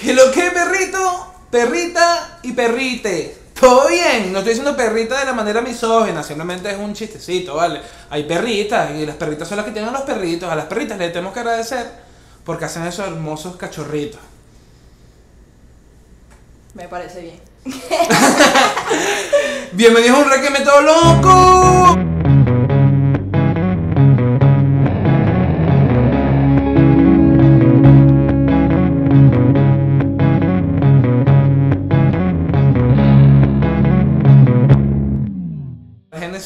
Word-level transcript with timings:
¿Qué 0.00 0.14
lo 0.14 0.30
que, 0.30 0.50
perrito? 0.50 1.34
Perrita 1.50 2.38
y 2.42 2.52
perrite. 2.52 3.38
Todo 3.58 3.88
bien, 3.88 4.32
no 4.32 4.40
estoy 4.40 4.52
diciendo 4.52 4.76
perrita 4.76 5.18
de 5.18 5.24
la 5.24 5.32
manera 5.32 5.62
misógina, 5.62 6.22
simplemente 6.22 6.70
es 6.70 6.76
un 6.76 6.92
chistecito, 6.92 7.54
¿vale? 7.54 7.80
Hay 8.10 8.24
perritas 8.24 8.90
y 8.90 9.06
las 9.06 9.16
perritas 9.16 9.48
son 9.48 9.56
las 9.56 9.64
que 9.64 9.72
tienen 9.72 9.92
los 9.92 10.02
perritos. 10.02 10.50
A 10.50 10.54
las 10.54 10.66
perritas 10.66 10.98
les 10.98 11.12
tenemos 11.12 11.32
que 11.32 11.40
agradecer 11.40 11.86
porque 12.44 12.66
hacen 12.66 12.84
esos 12.84 13.06
hermosos 13.06 13.56
cachorritos. 13.56 14.20
Me 16.74 16.86
parece 16.88 17.22
bien. 17.22 17.40
Bienvenidos 19.72 20.18
a 20.18 20.20
un 20.20 20.30
Requiem 20.30 20.62
todo 20.62 20.82
loco. 20.82 22.05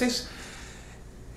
Génesis. 0.00 0.28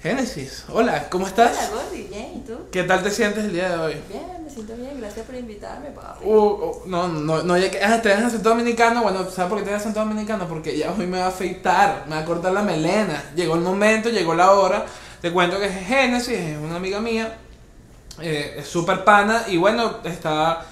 Génesis, 0.01 0.63
hola, 0.69 1.09
¿cómo 1.09 1.27
estás? 1.27 1.69
Hola, 1.69 1.83
Gordy, 1.83 2.03
bien, 2.03 2.31
¿y 2.37 2.47
tú? 2.47 2.53
¿Qué 2.71 2.83
tal 2.83 3.03
te 3.03 3.11
sientes 3.11 3.43
el 3.43 3.51
día 3.51 3.69
de 3.69 3.77
hoy? 3.77 4.01
Bien, 4.07 4.23
me 4.41 4.49
siento 4.49 4.73
bien, 4.77 5.01
gracias 5.01 5.25
por 5.25 5.35
invitarme, 5.35 5.89
papi. 5.89 6.25
Uh, 6.25 6.33
uh, 6.33 6.81
no, 6.85 7.09
no, 7.09 7.43
no, 7.43 7.57
ya 7.57 7.69
que 7.69 7.83
ah, 7.83 8.01
te 8.01 8.07
dejas 8.07 8.25
acento 8.25 8.49
dominicano, 8.49 9.03
bueno, 9.03 9.29
¿sabes 9.29 9.49
por 9.49 9.57
qué 9.57 9.65
te 9.65 9.71
dejas 9.71 9.81
acento 9.81 9.99
dominicano? 9.99 10.47
Porque 10.47 10.77
ya 10.77 10.91
hoy 10.91 11.07
me 11.07 11.19
va 11.19 11.25
a 11.25 11.27
afeitar, 11.27 12.05
me 12.07 12.15
va 12.15 12.21
a 12.21 12.25
cortar 12.25 12.53
la 12.53 12.61
melena. 12.61 13.31
Llegó 13.35 13.55
el 13.55 13.61
momento, 13.61 14.09
llegó 14.09 14.33
la 14.33 14.51
hora. 14.51 14.85
Te 15.21 15.31
cuento 15.31 15.59
que 15.59 15.65
es 15.65 15.85
Génesis, 15.85 16.37
es 16.37 16.57
una 16.57 16.77
amiga 16.77 17.01
mía, 17.01 17.37
eh, 18.21 18.55
es 18.59 18.67
súper 18.67 19.03
pana 19.03 19.43
y 19.47 19.57
bueno, 19.57 19.97
está 20.05 20.65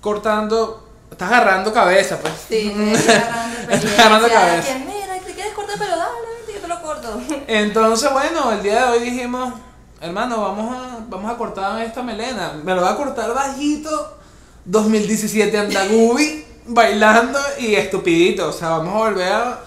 cortando, 0.00 0.88
está 1.10 1.26
agarrando 1.26 1.72
cabeza, 1.72 2.20
pues. 2.20 2.34
Sí, 2.48 2.68
estoy 2.92 3.14
agarrando 3.16 3.72
Está 3.72 4.02
agarrando 4.02 4.28
cabeza. 4.28 4.72
Que 4.72 4.78
mira, 4.78 5.18
si 5.26 5.32
quieres 5.32 5.54
cortar 5.54 5.76
pelo, 5.76 5.96
dale, 5.96 6.18
vente, 6.36 6.52
yo 6.54 6.60
te 6.60 6.68
lo 6.68 6.82
corto. 6.82 7.20
Entonces, 7.46 8.10
bueno, 8.12 8.50
el 8.52 8.62
día 8.62 8.86
de 8.86 8.98
hoy 8.98 9.10
dijimos, 9.10 9.54
hermano, 10.00 10.40
vamos 10.40 10.76
a, 10.76 10.98
vamos 11.08 11.30
a 11.32 11.36
cortar 11.36 11.80
esta 11.82 12.02
melena. 12.02 12.52
Me 12.64 12.74
lo 12.74 12.82
va 12.82 12.90
a 12.92 12.96
cortar 12.96 13.32
bajito, 13.34 14.18
2017 14.64 15.56
Andagubi, 15.58 16.44
bailando 16.66 17.38
y 17.58 17.74
estupidito. 17.76 18.48
O 18.48 18.52
sea, 18.52 18.70
vamos 18.70 18.94
a 18.94 18.98
volver 18.98 19.32
a... 19.32 19.60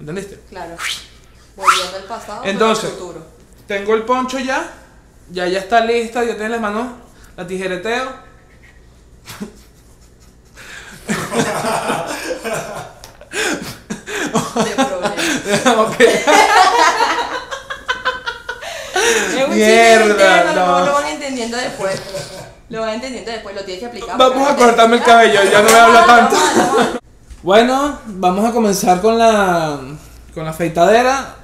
¿Entendiste? 0.00 0.40
Claro. 0.48 0.76
Volviendo 1.56 1.96
al 1.96 2.04
pasado, 2.04 2.42
Entonces. 2.44 2.84
al 2.86 2.90
futuro. 2.92 3.26
Tengo 3.66 3.94
el 3.94 4.02
poncho 4.02 4.38
ya, 4.38 4.70
ya 5.30 5.46
ya 5.46 5.58
está 5.60 5.80
lista, 5.84 6.22
ya 6.24 6.34
tiene 6.34 6.50
las 6.50 6.60
manos, 6.60 6.88
la 7.36 7.46
tijereteo. 7.46 8.12
De 14.54 14.84
problema. 14.84 15.14
Ok. 15.82 16.00
Es 19.34 19.44
un 19.44 19.54
Mierda, 19.54 20.06
chiste 20.06 20.12
interno, 20.12 20.52
no. 20.54 20.78
lo, 20.80 20.86
lo 20.86 20.92
van 20.94 21.06
entendiendo 21.54 21.86
después. 21.86 22.02
Lo 22.68 22.80
van 22.80 22.94
entendiendo 22.94 23.30
después, 23.30 23.54
lo 23.54 23.62
tienes 23.62 23.80
que 23.80 23.86
aplicar. 23.86 24.18
Vamos 24.18 24.48
a 24.48 24.56
cortarme 24.56 24.96
el 24.96 25.02
cabello, 25.02 25.40
ya 25.44 25.62
no 25.62 25.68
voy 25.68 25.74
a 25.74 25.84
hablar 25.84 26.06
tanto. 26.06 26.36
Bueno, 27.42 27.98
vamos 28.06 28.48
a 28.48 28.52
comenzar 28.52 29.00
con 29.00 29.18
la 29.18 29.78
con 30.32 30.44
la 30.44 30.50
afeitadera. 30.50 31.36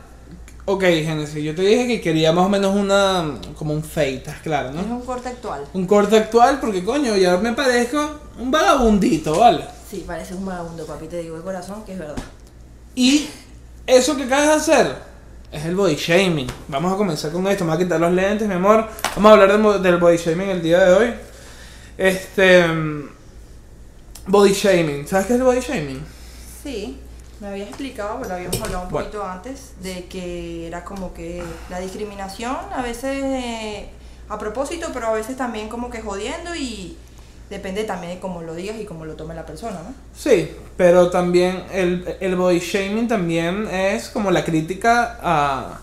Ok, 0.65 0.83
Génesis, 0.83 1.43
yo 1.43 1.55
te 1.55 1.63
dije 1.63 1.87
que 1.87 2.01
quería 2.01 2.33
más 2.33 2.47
o 2.47 2.49
menos 2.49 2.75
una 2.75 3.39
como 3.57 3.75
un 3.75 3.85
¿estás 3.97 4.41
claro, 4.41 4.71
Es 4.71 4.75
no? 4.87 4.97
un 4.97 5.05
corte 5.05 5.29
actual. 5.29 5.65
Un 5.73 5.87
corte 5.87 6.17
actual 6.17 6.59
porque 6.61 6.85
coño, 6.85 7.17
ya 7.17 7.37
me 7.39 7.53
parezco 7.53 8.21
un 8.39 8.51
vagabundito, 8.51 9.39
¿vale? 9.39 9.65
Sí, 9.91 10.05
parece 10.07 10.35
un 10.35 10.47
vagabundo, 10.47 10.87
papi, 10.87 11.07
te 11.09 11.19
digo 11.19 11.37
de 11.37 11.43
corazón 11.43 11.85
que 11.85 11.95
es 11.95 11.99
verdad. 11.99 12.17
Y 12.95 13.29
eso 13.87 14.17
que 14.17 14.25
acabas 14.25 14.47
de 14.47 14.53
hacer 14.53 15.10
es 15.53 15.65
el 15.65 15.75
body 15.75 15.95
shaming. 15.97 16.47
Vamos 16.69 16.93
a 16.93 16.97
comenzar 16.97 17.33
con 17.33 17.47
esto. 17.49 17.65
Me 17.65 17.73
voy 17.75 17.81
a 17.81 17.85
quitar 17.85 18.01
los 18.01 18.13
lentes, 18.13 18.47
mi 18.47 18.55
amor. 18.55 18.89
Vamos 19.17 19.31
a 19.31 19.33
hablar 19.35 19.81
del, 19.83 19.97
body 19.99 20.17
shaming 20.17 20.49
el 20.51 20.63
día 20.63 20.81
de 20.85 20.93
hoy. 20.95 21.15
Este. 21.99 22.67
mm, 22.67 23.09
Body 24.27 24.53
shaming. 24.53 25.09
¿Sabes 25.09 25.27
qué 25.27 25.33
es 25.35 25.39
el 25.41 25.45
body 25.45 25.61
shaming? 25.61 26.05
Sí, 26.63 26.99
me 27.41 27.49
habías 27.49 27.69
explicado, 27.69 28.19
pero 28.23 28.35
habíamos 28.35 28.61
hablado 28.61 28.85
un 28.85 28.91
Bueno. 28.91 29.07
poquito 29.09 29.25
antes, 29.27 29.73
de 29.83 30.05
que 30.07 30.67
era 30.69 30.85
como 30.85 31.13
que 31.15 31.43
la 31.69 31.81
discriminación, 31.81 32.57
a 32.73 32.83
veces 32.83 33.23
eh, 33.25 33.89
a 34.29 34.39
propósito, 34.39 34.91
pero 34.93 35.09
a 35.09 35.13
veces 35.15 35.37
también 35.37 35.69
como 35.69 35.91
que 35.91 36.01
jodiendo 36.01 36.55
y 36.55 36.97
depende 37.51 37.83
también 37.85 38.15
de 38.15 38.21
cómo 38.21 38.43
lo 38.43 38.55
digas 38.55 38.77
y 38.81 38.85
cómo 38.85 39.05
lo 39.05 39.15
tome 39.15 39.35
la 39.35 39.45
persona, 39.45 39.83
¿no? 39.83 39.93
Sí, 40.17 40.53
pero 40.77 41.11
también 41.11 41.65
el, 41.73 42.17
el 42.21 42.37
body 42.37 42.61
shaming 42.61 43.09
también 43.09 43.69
es 43.71 44.09
como 44.09 44.31
la 44.31 44.45
crítica 44.45 45.19
a. 45.21 45.81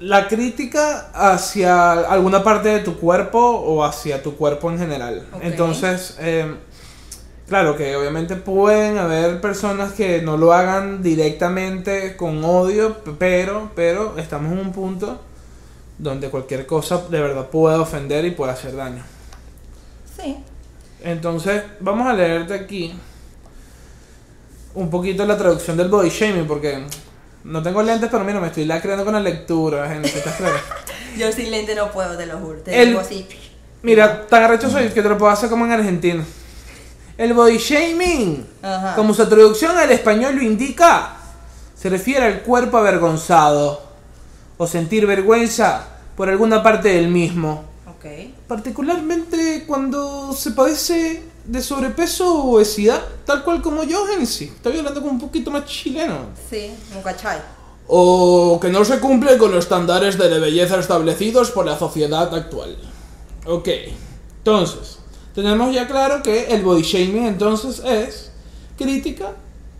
La 0.00 0.26
crítica 0.26 1.10
hacia 1.14 1.92
alguna 1.92 2.42
parte 2.42 2.68
de 2.68 2.80
tu 2.80 2.98
cuerpo 2.98 3.38
o 3.38 3.84
hacia 3.84 4.22
tu 4.22 4.36
cuerpo 4.36 4.70
en 4.70 4.78
general. 4.78 5.24
Entonces, 5.40 6.16
eh, 6.18 6.52
claro 7.46 7.76
que 7.76 7.94
obviamente 7.94 8.34
pueden 8.34 8.98
haber 8.98 9.40
personas 9.40 9.92
que 9.92 10.20
no 10.20 10.36
lo 10.36 10.52
hagan 10.52 11.02
directamente 11.02 12.16
con 12.16 12.44
odio, 12.44 12.96
pero, 13.18 13.70
pero 13.76 14.18
estamos 14.18 14.52
en 14.52 14.58
un 14.58 14.72
punto 14.72 15.20
donde 15.96 16.28
cualquier 16.28 16.66
cosa 16.66 17.04
de 17.08 17.20
verdad 17.20 17.46
puede 17.46 17.76
ofender 17.76 18.24
y 18.24 18.32
puede 18.32 18.52
hacer 18.52 18.74
daño. 18.74 19.13
Sí, 20.16 20.36
Entonces, 21.02 21.62
vamos 21.80 22.06
a 22.06 22.12
leerte 22.12 22.54
aquí 22.54 22.94
un 24.74 24.90
poquito 24.90 25.24
la 25.24 25.36
traducción 25.38 25.76
del 25.76 25.88
body 25.88 26.08
shaming, 26.08 26.46
porque 26.46 26.84
no 27.44 27.62
tengo 27.62 27.82
lentes, 27.82 28.08
pero 28.10 28.24
mira, 28.24 28.40
me 28.40 28.48
estoy 28.48 28.64
lacreando 28.64 29.04
con 29.04 29.14
la 29.14 29.20
lectura, 29.20 29.88
gente, 29.88 30.08
¿estás 30.16 30.34
claro? 30.36 30.56
yo 31.16 31.30
sin 31.32 31.50
lente 31.50 31.74
no 31.74 31.90
puedo, 31.90 32.16
te 32.16 32.26
lo 32.26 32.38
juro, 32.38 32.58
te 32.60 32.80
El- 32.82 32.88
digo 32.90 33.00
así. 33.00 33.26
Mira, 33.82 34.26
tan 34.26 34.42
arrecho 34.44 34.70
soy 34.70 34.88
que 34.88 35.02
te 35.02 35.08
lo 35.08 35.18
puedo 35.18 35.30
hacer 35.30 35.50
como 35.50 35.66
en 35.66 35.72
Argentina. 35.72 36.24
El 37.18 37.34
body 37.34 37.58
shaming, 37.58 38.46
Ajá. 38.62 38.94
como 38.96 39.12
su 39.12 39.28
traducción 39.28 39.76
al 39.76 39.92
español 39.92 40.36
lo 40.36 40.42
indica, 40.42 41.16
se 41.76 41.90
refiere 41.90 42.24
al 42.24 42.40
cuerpo 42.40 42.78
avergonzado 42.78 43.82
o 44.56 44.66
sentir 44.66 45.06
vergüenza 45.06 45.86
por 46.16 46.30
alguna 46.30 46.62
parte 46.62 46.88
del 46.88 47.08
mismo. 47.08 47.64
Ok. 48.04 48.10
Particularmente 48.46 49.64
cuando 49.66 50.32
se 50.34 50.50
padece 50.50 51.22
de 51.46 51.62
sobrepeso 51.62 52.34
o 52.34 52.56
obesidad, 52.56 53.00
tal 53.24 53.42
cual 53.44 53.62
como 53.62 53.82
yo, 53.84 54.04
Genesis. 54.06 54.50
Estoy 54.50 54.78
hablando 54.78 55.00
como 55.00 55.12
un 55.12 55.20
poquito 55.20 55.50
más 55.50 55.64
chileno. 55.64 56.18
Sí, 56.50 56.70
un 56.94 57.02
cachai. 57.02 57.38
O 57.86 58.58
que 58.60 58.68
no 58.70 58.84
se 58.84 58.98
cumple 59.00 59.36
con 59.38 59.50
los 59.52 59.64
estándares 59.64 60.18
de 60.18 60.38
belleza 60.38 60.78
establecidos 60.78 61.50
por 61.50 61.66
la 61.66 61.78
sociedad 61.78 62.34
actual. 62.34 62.76
Ok, 63.46 63.68
entonces, 64.38 64.98
tenemos 65.34 65.74
ya 65.74 65.86
claro 65.86 66.22
que 66.22 66.46
el 66.46 66.62
body 66.62 66.82
shaming 66.82 67.26
entonces 67.26 67.82
es 67.84 68.30
crítica 68.78 69.32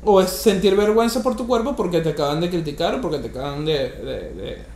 o 0.05 0.21
es 0.21 0.29
sentir 0.31 0.77
vergüenza 0.77 1.23
por 1.23 1.35
tu 1.35 1.47
cuerpo 1.47 1.75
porque 1.75 2.03
te 2.03 2.11
acaban 2.11 2.41
de 2.43 2.51
criticar 2.51 2.95
o 2.97 3.01
porque 3.01 3.19
te 3.19 3.29
acaban 3.29 3.65
de, 3.65 3.73
de- 3.73 4.33
de- 4.35 4.74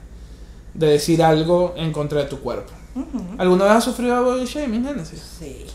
de 0.79 0.87
decir 0.87 1.23
algo 1.23 1.75
en 1.77 1.93
contra 1.93 2.21
de 2.21 2.27
tu 2.27 2.41
cuerpo. 2.41 2.73
¿Alguna 3.37 3.65
vez 3.65 3.73
has 3.75 3.85
sufrido 3.85 4.25
body 4.25 4.45
shaming, 4.47 4.85
Genesis? 4.85 5.23
Sí, 5.39 5.67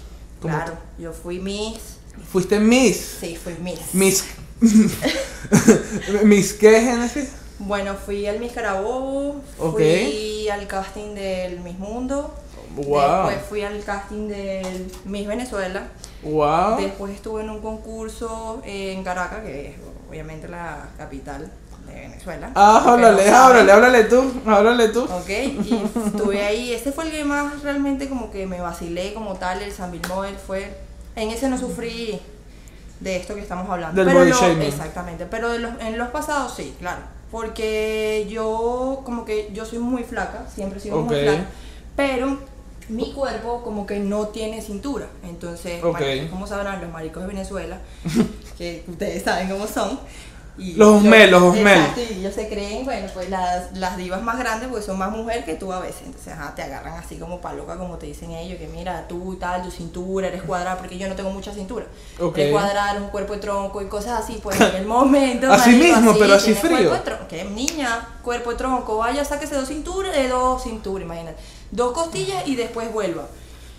¿Cómo 0.41 0.53
claro, 0.55 0.73
yo 0.97 1.13
fui 1.13 1.39
Miss, 1.39 1.97
¿Fuiste 2.31 2.59
Miss? 2.59 3.17
sí, 3.19 3.35
fui 3.35 3.53
Miss. 3.61 3.79
Miss... 3.93 4.25
¿Miss 6.23 6.53
qué, 6.53 6.81
Genesis? 6.81 7.31
Bueno, 7.59 7.95
fui 7.95 8.25
al 8.27 8.39
Miss 8.39 8.51
Carabobo, 8.53 9.41
Ok. 9.59 9.75
fui 9.77 10.49
al 10.49 10.67
casting 10.67 11.15
del 11.15 11.59
Miss 11.61 11.77
Mundo, 11.79 12.33
Wow. 12.75 13.27
después 13.27 13.37
fui 13.49 13.61
al 13.61 13.83
casting 13.83 14.27
del 14.27 14.88
Miss 15.06 15.27
Venezuela, 15.27 15.88
Wow. 16.23 16.77
después 16.81 17.13
estuve 17.13 17.41
en 17.44 17.49
un 17.51 17.59
concurso 17.61 18.61
en 18.65 19.03
Caracas, 19.03 19.44
que 19.44 19.69
es 19.69 19.75
obviamente 20.09 20.47
la 20.47 20.89
capital 20.97 21.51
de 21.85 21.94
Venezuela. 21.94 22.51
Ah, 22.56 22.81
Porque 22.83 23.01
no 23.01 23.07
háblale, 23.07 23.30
háblale, 23.30 23.71
háblale 23.71 24.03
tú, 24.06 24.31
háblale 24.45 24.88
tú. 24.89 25.03
Ok, 25.03 25.30
y 25.30 25.83
estuve 26.07 26.41
ahí, 26.44 26.74
ese 26.74 26.91
fue 26.91 27.06
el 27.06 27.12
que 27.12 27.24
más 27.25 27.62
realmente 27.63 28.07
como 28.09 28.31
que 28.31 28.45
me 28.47 28.62
vacilé 28.62 29.13
como 29.13 29.35
tal, 29.35 29.62
el 29.62 29.71
San 29.71 29.91
Moel 30.09 30.35
fue, 30.35 30.75
en 31.15 31.30
ese 31.31 31.50
no 31.50 31.57
sufrí 31.57 32.19
de 33.00 33.15
esto 33.18 33.35
que 33.35 33.41
estamos 33.41 33.69
hablando. 33.69 33.95
Del 34.03 34.13
pero 34.13 34.19
body 34.25 34.31
shaming. 34.31 34.62
Exactamente, 34.68 35.25
pero 35.25 35.50
de 35.51 35.59
los- 35.59 35.80
en 35.81 35.97
los 35.97 36.09
pasados 36.09 36.53
sí, 36.56 36.74
claro, 36.80 37.01
porque 37.31 38.25
yo 38.30 39.01
como 39.03 39.25
que 39.25 39.50
yo 39.53 39.65
soy 39.65 39.80
muy 39.80 40.03
flaca, 40.03 40.45
siempre 40.53 40.80
he 40.80 40.81
sido 40.81 40.97
muy 41.01 41.15
flaca, 41.15 41.45
pero 41.95 42.38
mi 42.89 43.12
cuerpo 43.13 43.62
como 43.63 43.85
que 43.85 44.00
no 44.00 44.27
tiene 44.27 44.62
cintura, 44.62 45.07
entonces, 45.24 45.81
maricos, 45.83 46.30
como 46.30 46.47
sabrán 46.47 46.81
los 46.81 46.91
maricos 46.91 47.24
de 47.24 47.27
Venezuela, 47.30 47.80
que 48.57 48.83
ustedes 48.88 49.24
saben 49.24 49.50
cómo 49.50 49.68
son, 49.68 50.00
Y 50.55 50.73
Los 50.73 50.97
Osmel, 50.97 51.31
los 51.31 51.41
Osmel. 51.41 51.79
Exacto, 51.79 52.01
y 52.01 52.19
ellos 52.19 52.35
se 52.35 52.47
creen, 52.47 52.85
bueno, 52.85 53.07
pues 53.11 53.27
las, 53.29 53.75
las 53.75 53.97
divas 53.97 54.21
más 54.21 54.38
grandes 54.38 54.69
porque 54.69 54.85
son 54.85 55.00
más 55.00 55.09
mujer 55.09 55.44
que 55.45 55.55
tú 55.55 55.73
a 55.73 55.79
veces. 55.79 56.03
Entonces, 56.05 56.31
ajá, 56.31 56.53
te 56.53 56.61
agarran 56.61 56.94
así 56.94 57.17
como 57.17 57.41
pa' 57.41 57.53
loca, 57.53 57.75
como 57.75 57.97
te 57.97 58.05
dicen 58.05 58.29
ellos, 58.31 58.59
que 58.59 58.67
mira, 58.67 59.07
tú 59.07 59.33
y 59.33 59.38
tal, 59.38 59.63
tu 59.63 59.71
cintura, 59.71 60.27
eres 60.27 60.44
cuadrada, 60.44 60.77
porque 60.77 60.97
yo 61.00 61.07
no 61.09 61.15
tengo 61.15 61.31
mucha 61.31 61.51
cintura. 61.53 61.85
Ok. 62.19 62.38
Eres 62.38 62.51
cuadrada, 62.51 62.91
eres 62.91 63.01
un 63.01 63.09
cuerpo 63.09 63.33
de 63.33 63.39
tronco 63.39 63.81
y 63.81 63.88
cosas 63.88 64.19
así, 64.23 64.39
pues 64.44 64.61
en 64.61 64.75
el 64.75 64.85
momento. 64.85 65.47
Así 65.51 65.71
mismo, 65.71 66.13
pero 66.19 66.35
así 66.35 66.53
frío. 66.53 66.91
que 67.27 67.45
niña, 67.45 68.07
cuerpo 68.21 68.51
de 68.51 68.57
tronco, 68.57 68.97
vaya, 68.97 69.25
sáquese 69.25 69.56
dos 69.56 69.67
cinturas, 69.67 70.13
de 70.15 70.27
dos 70.27 70.61
cinturas, 70.61 71.06
imagínate. 71.06 71.38
Dos 71.71 71.94
costillas 71.94 72.47
y 72.47 72.56
después 72.56 72.94
vuelva. 72.94 73.25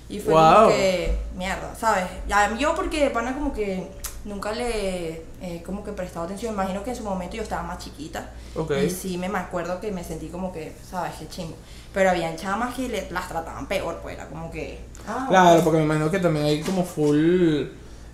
Y 0.09 0.19
fue 0.19 0.35
Wow. 0.35 0.55
como 0.55 0.69
que, 0.69 1.19
mierda, 1.37 1.75
¿sabes? 1.79 2.05
Ya, 2.29 2.53
yo 2.59 2.75
porque 2.75 3.11
pana 3.11 3.33
como 3.33 3.53
que 3.53 3.89
nunca 4.25 4.53
le 4.53 5.25
eh, 5.43 5.63
como 5.65 5.85
que 5.85 5.93
prestado 5.93 6.25
atención. 6.27 6.55
Imagino 6.55 6.83
que 6.83 6.91
en 6.91 6.97
su 6.97 7.03
momento 7.05 7.37
yo 7.37 7.43
estaba 7.43 7.63
más 7.63 7.79
chiquita. 7.79 8.31
Ok. 8.57 8.73
Y 8.87 8.91
sí 8.91 9.19
me 9.19 9.27
acuerdo 9.27 9.81
que 9.81 9.91
me 9.93 10.03
sentí 10.05 10.29
como 10.29 10.53
que, 10.53 10.75
¿sabes? 10.91 11.13
Qué 11.19 11.29
chingo. 11.29 11.55
Pero 11.93 12.11
habían 12.11 12.37
chamas 12.37 12.75
que 12.75 12.89
le- 12.89 13.11
las 13.11 13.29
trataban 13.29 13.67
peor, 13.69 13.99
pues 14.03 14.17
era 14.17 14.27
como 14.29 14.51
que... 14.51 14.81
Ah, 15.07 15.27
Claro, 15.29 15.59
ok. 15.59 15.65
porque 15.65 15.79
me 15.79 15.85
imagino 15.85 16.11
que 16.11 16.19
también 16.19 16.47
hay 16.47 16.61
como 16.63 16.85
full, 16.85 17.67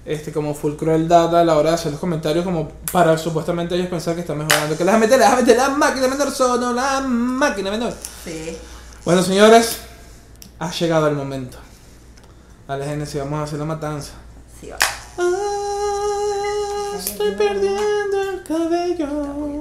este, 0.04 0.32
como 0.32 0.54
full 0.54 0.74
crueldad 0.74 1.34
a 1.36 1.44
la 1.44 1.56
hora 1.56 1.70
de 1.70 1.74
hacer 1.76 1.92
los 1.92 2.00
comentarios, 2.00 2.44
como 2.44 2.68
para 2.92 3.16
supuestamente 3.16 3.74
ellos 3.76 3.88
pensar 3.88 4.14
que 4.14 4.20
están 4.22 4.36
mejorando. 4.38 4.76
Que 4.76 4.84
las 4.84 4.98
meter, 4.98 5.18
las 5.18 5.36
meter, 5.36 5.56
la 5.56 5.68
máquina 5.70 6.08
menor 6.08 6.30
son, 6.30 6.74
la 6.76 7.00
máquina 7.00 7.70
menor. 7.70 7.94
Sí. 8.24 8.56
Bueno, 9.04 9.22
señores, 9.22 9.78
ha 10.58 10.70
llegado 10.72 11.08
el 11.08 11.14
momento. 11.14 11.56
Dale, 12.68 12.84
Genesis, 12.84 13.20
vamos 13.20 13.40
a 13.40 13.42
hacer 13.44 13.58
la 13.58 13.64
matanza. 13.64 14.12
Sí, 14.60 14.68
va. 14.68 14.76
Ah, 15.18 15.49
estoy 17.04 17.32
perdiendo 17.32 18.30
el 18.30 18.42
cabello. 18.42 19.60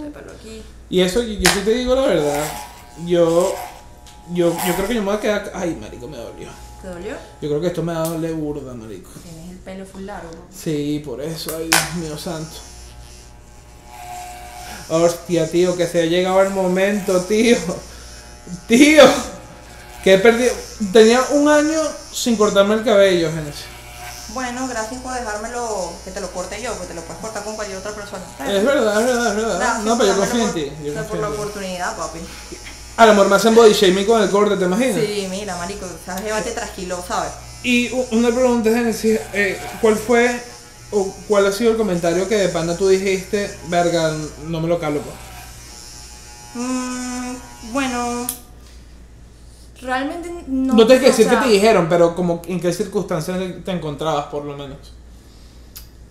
Y 0.90 1.02
eso, 1.02 1.24
yo, 1.24 1.34
yo 1.34 1.50
sí 1.52 1.60
te 1.64 1.72
digo 1.72 1.96
la 1.96 2.02
verdad. 2.02 2.46
Yo, 3.06 3.54
yo, 4.34 4.56
yo 4.68 4.76
creo 4.76 4.88
que 4.88 4.96
yo 4.96 5.02
me 5.02 5.08
voy 5.08 5.18
a 5.18 5.20
quedar. 5.20 5.52
Ay, 5.54 5.78
marico, 5.80 6.08
me 6.08 6.18
dolió. 6.18 6.50
¿Te 6.82 6.88
dolió? 6.88 7.16
Yo 7.42 7.50
creo 7.50 7.62
que 7.62 7.68
esto 7.68 7.84
me 7.84 7.94
va 7.94 8.04
a 8.04 8.10
doler 8.10 8.34
burda, 8.34 8.74
marico. 8.74 9.12
Tienes 9.22 9.52
el 9.52 9.58
pelo 9.58 9.86
full 9.86 10.06
largo. 10.06 10.30
Sí, 10.54 11.02
por 11.06 11.22
eso, 11.22 11.56
ay 11.58 11.70
Dios 11.70 11.96
mío 11.96 12.18
santo. 12.18 12.56
Hostia, 14.90 15.50
tío, 15.50 15.78
que 15.78 15.86
se 15.86 16.02
ha 16.02 16.06
llegado 16.06 16.42
el 16.42 16.50
momento, 16.50 17.22
tío. 17.22 17.58
Tío, 18.68 19.04
que 20.04 20.16
he 20.16 20.18
perdido. 20.18 20.52
Tenía 20.92 21.22
un 21.32 21.48
año 21.48 21.80
sin 22.12 22.36
cortarme 22.36 22.76
el 22.76 22.84
cabello, 22.84 23.30
Genesis. 23.32 23.66
Bueno, 24.34 24.68
gracias 24.68 25.02
por 25.02 25.14
dejármelo, 25.14 25.92
que 26.06 26.12
te 26.12 26.22
lo 26.22 26.30
corte 26.32 26.62
yo, 26.62 26.72
porque 26.74 26.88
te 26.90 26.94
lo 26.94 27.02
puedes 27.02 27.20
cortar 27.22 27.44
con 27.44 27.56
cualquier 27.56 27.80
otra 27.80 27.92
persona. 27.94 28.24
Es 28.48 28.64
verdad, 28.64 29.02
es 29.02 29.08
verdad, 29.08 29.30
es 29.32 29.36
verdad. 29.36 29.58
Gracias 29.60 29.84
No, 29.86 29.98
pero 29.98 30.10
yo 30.14 30.20
confío 30.20 30.44
en 30.48 30.54
ti. 30.54 30.72
Por- 30.94 31.06
por 31.08 31.18
la 31.20 31.30
oportunidad, 31.30 31.98
papi. 31.98 32.20
Al 32.98 33.10
amor 33.12 33.28
me 33.30 33.36
hacen 33.38 33.56
body 33.56 33.74
shaming 33.74 34.06
con 34.06 34.22
el 34.22 34.30
corte, 34.30 34.56
¿te 34.58 34.66
imaginas? 34.66 35.02
Sí, 35.04 35.28
mira, 35.32 35.56
marico, 35.58 35.88
sabes, 36.06 36.24
llévate 36.26 36.52
trasquilo, 36.52 37.04
¿sabes? 37.08 37.32
Y 37.64 37.90
una 38.12 38.30
pregunta, 38.30 38.70
Genesis, 38.70 39.20
eh, 39.34 39.60
¿cuál 39.82 39.96
fue 39.96 40.42
o 40.92 41.12
cuál 41.28 41.48
ha 41.48 41.52
sido 41.52 41.72
el 41.72 41.78
comentario 41.78 42.28
que 42.28 42.36
de 42.36 42.50
panda 42.50 42.76
tú 42.78 42.88
dijiste, 42.88 43.58
verga, 43.68 44.14
no 44.48 44.60
me 44.62 44.68
lo 44.68 44.80
calo, 44.80 45.02
pues? 45.02 45.16
Mm, 46.56 47.36
bueno, 47.74 48.28
realmente 49.82 50.30
no. 50.48 50.74
No, 50.74 50.86
tienes 50.86 51.04
que 51.04 51.10
o 51.10 51.12
decir 51.12 51.26
sea, 51.26 51.40
que 51.40 51.48
te 51.48 51.54
dijeron, 51.54 51.88
pero 51.90 52.16
como 52.16 52.42
en 52.48 52.60
qué 52.60 52.74
circunstancias 52.74 53.38
te 53.64 53.72
encontrabas, 53.72 54.26
por 54.26 54.46
lo 54.46 54.56
menos. 54.58 54.94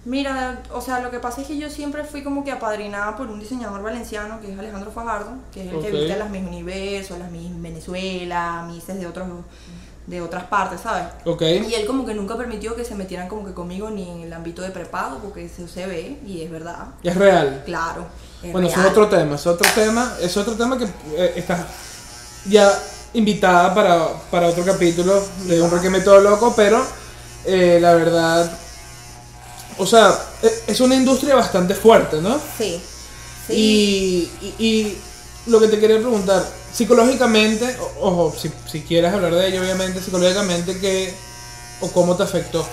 Mira, 0.05 0.63
o 0.73 0.81
sea, 0.81 1.01
lo 1.01 1.11
que 1.11 1.19
pasa 1.19 1.43
es 1.43 1.49
que 1.49 1.59
yo 1.59 1.69
siempre 1.69 2.03
fui 2.05 2.23
como 2.23 2.43
que 2.43 2.51
apadrinada 2.51 3.17
por 3.17 3.27
un 3.27 3.41
diseñador 3.41 3.83
valenciano, 3.83 4.41
que 4.41 4.53
es 4.53 4.59
Alejandro 4.59 4.91
Fajardo, 4.91 5.33
que 5.53 5.67
es 5.67 5.73
el 5.73 5.81
que 5.81 5.91
viste 5.91 6.17
las 6.17 6.31
Miss 6.31 6.47
Universo, 6.47 7.19
las 7.19 7.31
Miss 7.31 7.51
Venezuela, 7.61 8.65
Misses 8.67 8.99
de 8.99 9.07
otros 9.07 9.27
de 10.07 10.23
otras 10.23 10.45
partes, 10.45 10.81
¿sabes? 10.81 11.05
Ok. 11.27 11.43
Y 11.43 11.75
él 11.75 11.87
como 11.87 12.07
que 12.07 12.15
nunca 12.15 12.37
permitió 12.37 12.75
que 12.75 12.85
se 12.85 12.95
metieran 12.95 13.29
como 13.29 13.45
que 13.45 13.53
conmigo 13.53 13.91
ni 13.91 14.09
en 14.09 14.21
el 14.23 14.33
ámbito 14.33 14.63
de 14.63 14.71
prepago, 14.71 15.19
porque 15.19 15.45
eso 15.45 15.69
se 15.69 15.87
ve 15.87 16.19
y 16.27 16.41
es 16.41 16.51
verdad. 16.51 16.87
Es 17.03 17.15
real. 17.15 17.63
Claro. 17.67 18.07
es 18.43 18.51
Bueno, 18.51 18.69
es 18.69 18.79
otro 18.79 19.09
tema, 19.09 19.35
es 19.35 19.47
otro 19.47 19.71
tema, 19.75 20.15
es 20.23 20.35
otro 20.39 20.55
tema 20.55 20.79
que 20.79 20.85
eh, 20.85 21.35
está 21.37 21.67
ya 22.49 22.71
invitada 23.15 23.75
para, 23.75 24.09
para 24.31 24.49
otro 24.49 24.65
capítulo 24.65 25.23
de 25.45 25.61
un 25.63 25.71
requeme 25.71 26.01
todo 26.01 26.21
loco, 26.21 26.53
pero 26.55 26.85
eh, 27.45 27.79
la 27.81 27.95
verdad, 27.95 28.51
o 29.79 29.87
sea, 29.87 30.17
e- 30.43 30.65
es 30.67 30.81
una 30.81 30.95
industria 30.95 31.35
bastante 31.35 31.75
fuerte, 31.75 32.21
¿no? 32.21 32.39
Sí. 32.59 32.83
Sí. 33.47 33.53
Y, 33.55 34.47
y- 34.59 34.65
y 34.67 34.99
lo 35.47 35.59
que 35.61 35.69
te 35.69 35.79
quería 35.81 35.97
preguntar, 35.99 36.45
psicológicamente, 36.73 37.77
ojo, 38.01 38.35
si, 38.39 38.53
si 38.71 38.83
quieres 38.83 39.13
hablar 39.13 39.35
de 39.35 39.49
ello, 39.49 39.63
obviamente, 39.63 40.03
psicológicamente, 40.03 40.79
¿qué 40.79 41.15
o 41.81 41.91
cómo 41.93 42.15
te 42.17 42.25
afectó 42.25 42.67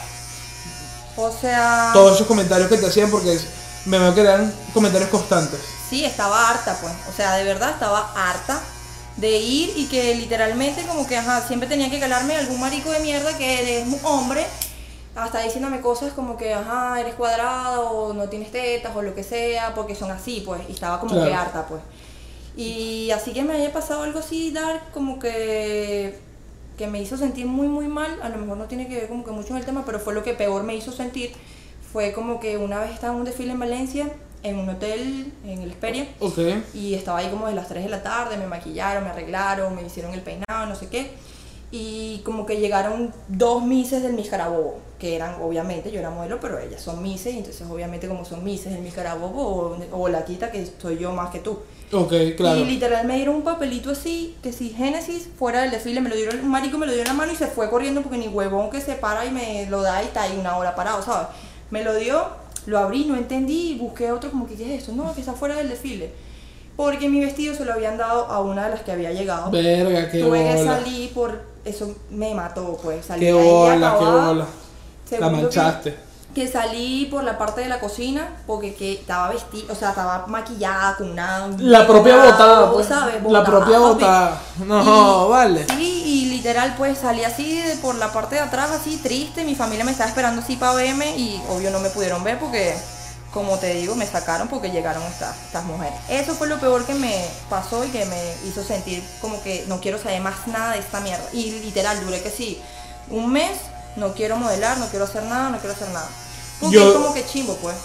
O 1.15 1.31
sea. 1.39 1.91
todos 1.93 2.15
esos 2.15 2.27
comentarios 2.27 2.67
que 2.67 2.77
te 2.77 2.87
hacían? 2.87 3.09
Porque 3.09 3.39
me 3.85 3.99
veo 3.99 4.13
que 4.13 4.21
eran 4.21 4.53
comentarios 4.73 5.09
constantes. 5.09 5.59
Sí, 5.89 6.03
estaba 6.03 6.49
harta, 6.49 6.77
pues. 6.81 6.91
O 7.09 7.15
sea, 7.15 7.35
de 7.35 7.43
verdad 7.45 7.69
estaba 7.71 8.11
harta 8.15 8.59
de 9.17 9.37
ir 9.37 9.73
y 9.77 9.85
que 9.85 10.15
literalmente 10.15 10.83
como 10.83 11.07
que, 11.07 11.17
ajá, 11.17 11.41
siempre 11.41 11.69
tenía 11.69 11.89
que 11.89 11.99
calarme 11.99 12.35
algún 12.35 12.59
marico 12.59 12.91
de 12.91 12.99
mierda 12.99 13.37
que 13.37 13.79
es 13.81 13.87
un 13.87 13.99
hombre, 14.03 14.45
hasta 15.15 15.41
diciéndome 15.41 15.79
cosas 15.79 16.11
como 16.13 16.35
que, 16.35 16.53
ajá, 16.53 16.99
eres 16.99 17.15
cuadrado 17.15 17.89
o 17.89 18.13
no 18.13 18.27
tienes 18.27 18.51
tetas 18.51 18.93
o 18.95 19.01
lo 19.01 19.15
que 19.15 19.23
sea, 19.23 19.73
porque 19.73 19.95
son 19.95 20.11
así, 20.11 20.43
pues. 20.45 20.61
Y 20.67 20.73
estaba 20.73 20.99
como 20.99 21.13
Claro. 21.13 21.27
que 21.29 21.33
harta, 21.33 21.65
pues. 21.67 21.81
Y 22.57 23.11
así 23.11 23.31
que 23.31 23.43
me 23.43 23.53
haya 23.53 23.71
pasado 23.71 24.03
algo 24.03 24.19
así, 24.19 24.51
dar 24.51 24.81
como 24.93 25.19
que 25.19 26.19
que 26.77 26.87
me 26.87 27.01
hizo 27.01 27.15
sentir 27.15 27.45
muy 27.45 27.67
muy 27.69 27.87
mal, 27.87 28.19
a 28.21 28.27
lo 28.27 28.37
mejor 28.37 28.57
no 28.57 28.65
tiene 28.65 28.89
que 28.89 28.95
ver 28.95 29.07
como 29.07 29.23
que 29.23 29.31
mucho 29.31 29.51
en 29.51 29.57
el 29.57 29.65
tema, 29.65 29.83
pero 29.85 29.97
fue 29.97 30.13
lo 30.13 30.23
que 30.23 30.33
peor 30.33 30.63
me 30.63 30.75
hizo 30.75 30.91
sentir, 30.91 31.31
fue 31.93 32.11
como 32.11 32.41
que 32.41 32.57
una 32.57 32.81
vez 32.81 32.91
estaba 32.91 33.13
en 33.13 33.19
un 33.19 33.25
desfile 33.25 33.53
en 33.53 33.59
Valencia, 33.59 34.09
en 34.45 34.57
un 34.59 34.69
hotel, 34.69 35.33
en 35.45 35.61
el 35.61 35.71
Esperia, 35.71 36.07
Ok. 36.19 36.37
y 36.73 36.93
estaba 36.93 37.19
ahí 37.19 37.29
como 37.29 37.47
de 37.47 37.55
las 37.55 37.67
3 37.67 37.83
de 37.83 37.89
la 37.89 38.03
tarde, 38.03 38.37
me 38.37 38.47
maquillaron, 38.47 39.03
me 39.03 39.09
arreglaron, 39.09 39.75
me 39.75 39.81
hicieron 39.83 40.13
el 40.13 40.21
peinado, 40.21 40.65
no 40.67 40.75
sé 40.75 40.87
qué. 40.87 41.11
Y 41.71 42.19
como 42.23 42.45
que 42.45 42.57
llegaron 42.57 43.11
dos 43.27 43.63
mises 43.63 44.01
del 44.03 44.13
Miss 44.13 44.29
Carabobo, 44.29 44.77
que 44.99 45.15
eran, 45.15 45.41
obviamente, 45.41 45.91
yo 45.91 45.99
era 45.99 46.09
modelo, 46.09 46.39
pero 46.39 46.57
ellas 46.59 46.79
son 46.81 47.01
mises, 47.03 47.35
entonces 47.35 47.67
obviamente 47.69 48.07
como 48.07 48.23
son 48.23 48.43
mises 48.43 48.71
del 48.71 48.81
Miss 48.81 48.93
Carabobo, 48.93 49.41
o, 49.91 49.99
o 49.99 50.07
la 50.07 50.23
quita 50.23 50.51
que 50.51 50.65
soy 50.81 50.97
yo 50.99 51.11
más 51.11 51.31
que 51.31 51.39
tú. 51.39 51.59
Ok, 51.91 52.13
claro. 52.37 52.59
Y 52.59 52.65
literal 52.65 53.05
me 53.05 53.15
dieron 53.15 53.35
un 53.35 53.43
papelito 53.43 53.89
así, 53.91 54.35
que 54.41 54.53
si 54.53 54.69
Génesis 54.69 55.27
fuera 55.37 55.61
del 55.61 55.71
desfile, 55.71 56.01
me 56.01 56.09
lo 56.09 56.15
dieron, 56.15 56.39
un 56.39 56.49
marico 56.49 56.77
me 56.77 56.85
lo 56.85 56.91
dio 56.93 57.01
en 57.01 57.07
la 57.07 57.13
mano 57.13 57.31
y 57.33 57.35
se 57.35 57.47
fue 57.47 57.69
corriendo 57.69 58.01
porque 58.01 58.17
ni 58.19 58.27
huevón 58.27 58.69
que 58.69 58.79
se 58.79 58.93
para 58.93 59.25
y 59.25 59.31
me 59.31 59.65
lo 59.69 59.81
da 59.81 60.01
y 60.01 60.05
está 60.05 60.21
ahí 60.23 60.37
una 60.39 60.55
hora 60.57 60.75
parado, 60.75 61.01
¿sabes? 61.01 61.27
Me 61.71 61.83
lo 61.83 61.95
dio, 61.95 62.27
lo 62.65 62.79
abrí, 62.79 63.05
no 63.05 63.15
entendí 63.15 63.71
y 63.71 63.77
busqué 63.77 64.11
otro 64.11 64.31
como 64.31 64.47
que, 64.47 64.55
¿qué 64.55 64.75
es 64.75 64.81
esto? 64.81 64.93
No, 64.93 65.13
que 65.13 65.21
está 65.21 65.33
fuera 65.33 65.55
del 65.55 65.69
desfile. 65.69 66.11
Porque 66.75 67.07
mi 67.09 67.21
vestido 67.21 67.55
se 67.55 67.63
lo 67.63 67.71
habían 67.73 67.97
dado 67.97 68.25
a 68.25 68.41
una 68.41 68.65
de 68.65 68.71
las 68.71 68.81
que 68.81 68.91
había 68.91 69.11
llegado. 69.13 69.49
Verga, 69.51 70.09
qué 70.11 70.19
Tuve 70.19 70.43
que 70.43 70.55
bola. 70.55 70.75
salir 70.75 71.13
por, 71.13 71.41
eso 71.63 71.95
me 72.09 72.33
mató, 72.35 72.77
pues. 72.83 73.05
Salí 73.05 73.21
Qué 73.21 73.27
ahí 73.31 73.33
bola, 73.33 73.75
qué 73.77 73.85
acabada. 73.85 74.27
bola. 74.27 74.45
La 74.45 75.09
Segundo 75.09 75.37
que- 75.37 75.43
manchaste. 75.43 75.95
que 76.33 76.47
salí 76.49 77.07
por 77.09 77.23
la 77.23 77.37
parte 77.37 77.61
de 77.61 77.69
la 77.69 77.79
cocina 77.79 78.27
porque 78.45 78.73
que 78.75 78.91
estaba 78.93 79.29
vestida, 79.29 79.71
o 79.71 79.75
sea, 79.75 79.89
estaba 79.91 80.25
maquillada 80.27 80.97
con 80.97 81.11
una... 81.11 81.47
La 81.59 81.87
propia 81.87 82.17
botada, 82.17 82.73
pues. 82.73 82.87
¿sabes? 82.87 83.15
La 83.15 83.21
Botada, 83.21 83.45
propia 83.45 83.77
papi. 83.79 83.93
botada. 83.93 84.41
No, 84.65 85.29
vale. 85.29 85.65
Sí, 85.77 86.03
y 86.05 86.24
literal 86.45 86.75
pues 86.77 86.99
salí 86.99 87.23
así 87.23 87.59
de- 87.59 87.75
por 87.77 87.95
la 87.95 88.11
parte 88.13 88.35
de 88.35 88.41
atrás, 88.41 88.69
así 88.69 88.97
triste, 88.97 89.43
mi 89.43 89.55
familia 89.55 89.83
me 89.83 89.91
estaba 89.91 90.07
esperando 90.09 90.43
así 90.43 90.55
para 90.57 90.73
verme 90.75 91.17
y 91.17 91.41
obvio 91.49 91.71
no 91.71 91.79
me 91.79 91.89
pudieron 91.89 92.23
ver 92.23 92.37
porque, 92.37 92.75
como 93.33 93.57
te 93.57 93.73
digo, 93.73 93.95
me 93.95 94.05
sacaron 94.05 94.47
porque 94.47 94.69
llegaron 94.69 95.01
estas, 95.11 95.35
estas 95.47 95.63
mujeres. 95.63 95.95
Eso 96.07 96.35
fue 96.35 96.47
lo 96.47 96.59
peor 96.59 96.85
que 96.85 96.93
me 96.93 97.25
pasó 97.49 97.83
y 97.83 97.87
que 97.89 98.05
me 98.05 98.21
hizo 98.47 98.63
sentir 98.63 99.03
como 99.21 99.41
que 99.41 99.65
no 99.67 99.81
quiero 99.81 99.97
saber 99.97 100.21
más 100.21 100.45
nada 100.45 100.73
de 100.73 100.79
esta 100.81 100.99
mierda. 100.99 101.25
Y 101.33 101.49
literal, 101.61 101.99
duré 102.05 102.21
que 102.21 102.29
sí, 102.29 102.61
un 103.09 103.31
mes, 103.33 103.57
no 103.95 104.13
quiero 104.13 104.37
modelar, 104.37 104.77
no 104.77 104.85
quiero 104.89 105.05
hacer 105.05 105.23
nada, 105.23 105.49
no 105.49 105.57
quiero 105.57 105.73
hacer 105.73 105.89
nada. 105.89 106.07
Porque 106.59 106.75
Yo- 106.75 106.89
es 106.89 106.93
como 106.95 107.11
que 107.15 107.25
chimbo 107.25 107.55
pues. 107.55 107.75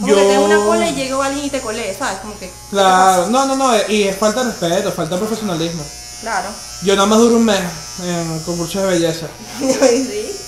Como 0.00 0.08
yo- 0.08 0.14
que 0.16 0.22
tengo 0.28 0.44
una 0.46 0.64
cola 0.64 0.88
y 0.88 0.94
llegó 0.94 1.22
alguien 1.22 1.44
y 1.44 1.50
te 1.50 1.60
colé, 1.60 1.94
¿sabes? 1.94 2.20
Como 2.20 2.32
que... 2.38 2.46
¿qué 2.46 2.52
te 2.52 2.70
Claro, 2.70 3.26
no, 3.26 3.44
no, 3.44 3.54
no, 3.54 3.76
y 3.88 4.04
es 4.04 4.16
falta 4.16 4.44
de 4.44 4.52
respeto, 4.52 4.92
falta 4.92 5.16
de 5.16 5.20
profesionalismo. 5.20 5.84
Claro. 6.22 6.48
Yo 6.82 6.94
nada 6.96 7.06
más 7.06 7.18
duré 7.18 7.34
un 7.34 7.44
mes 7.44 7.60
en 8.04 8.40
concursos 8.40 8.82
de 8.82 8.88
belleza. 8.88 9.26
sí. 9.58 9.64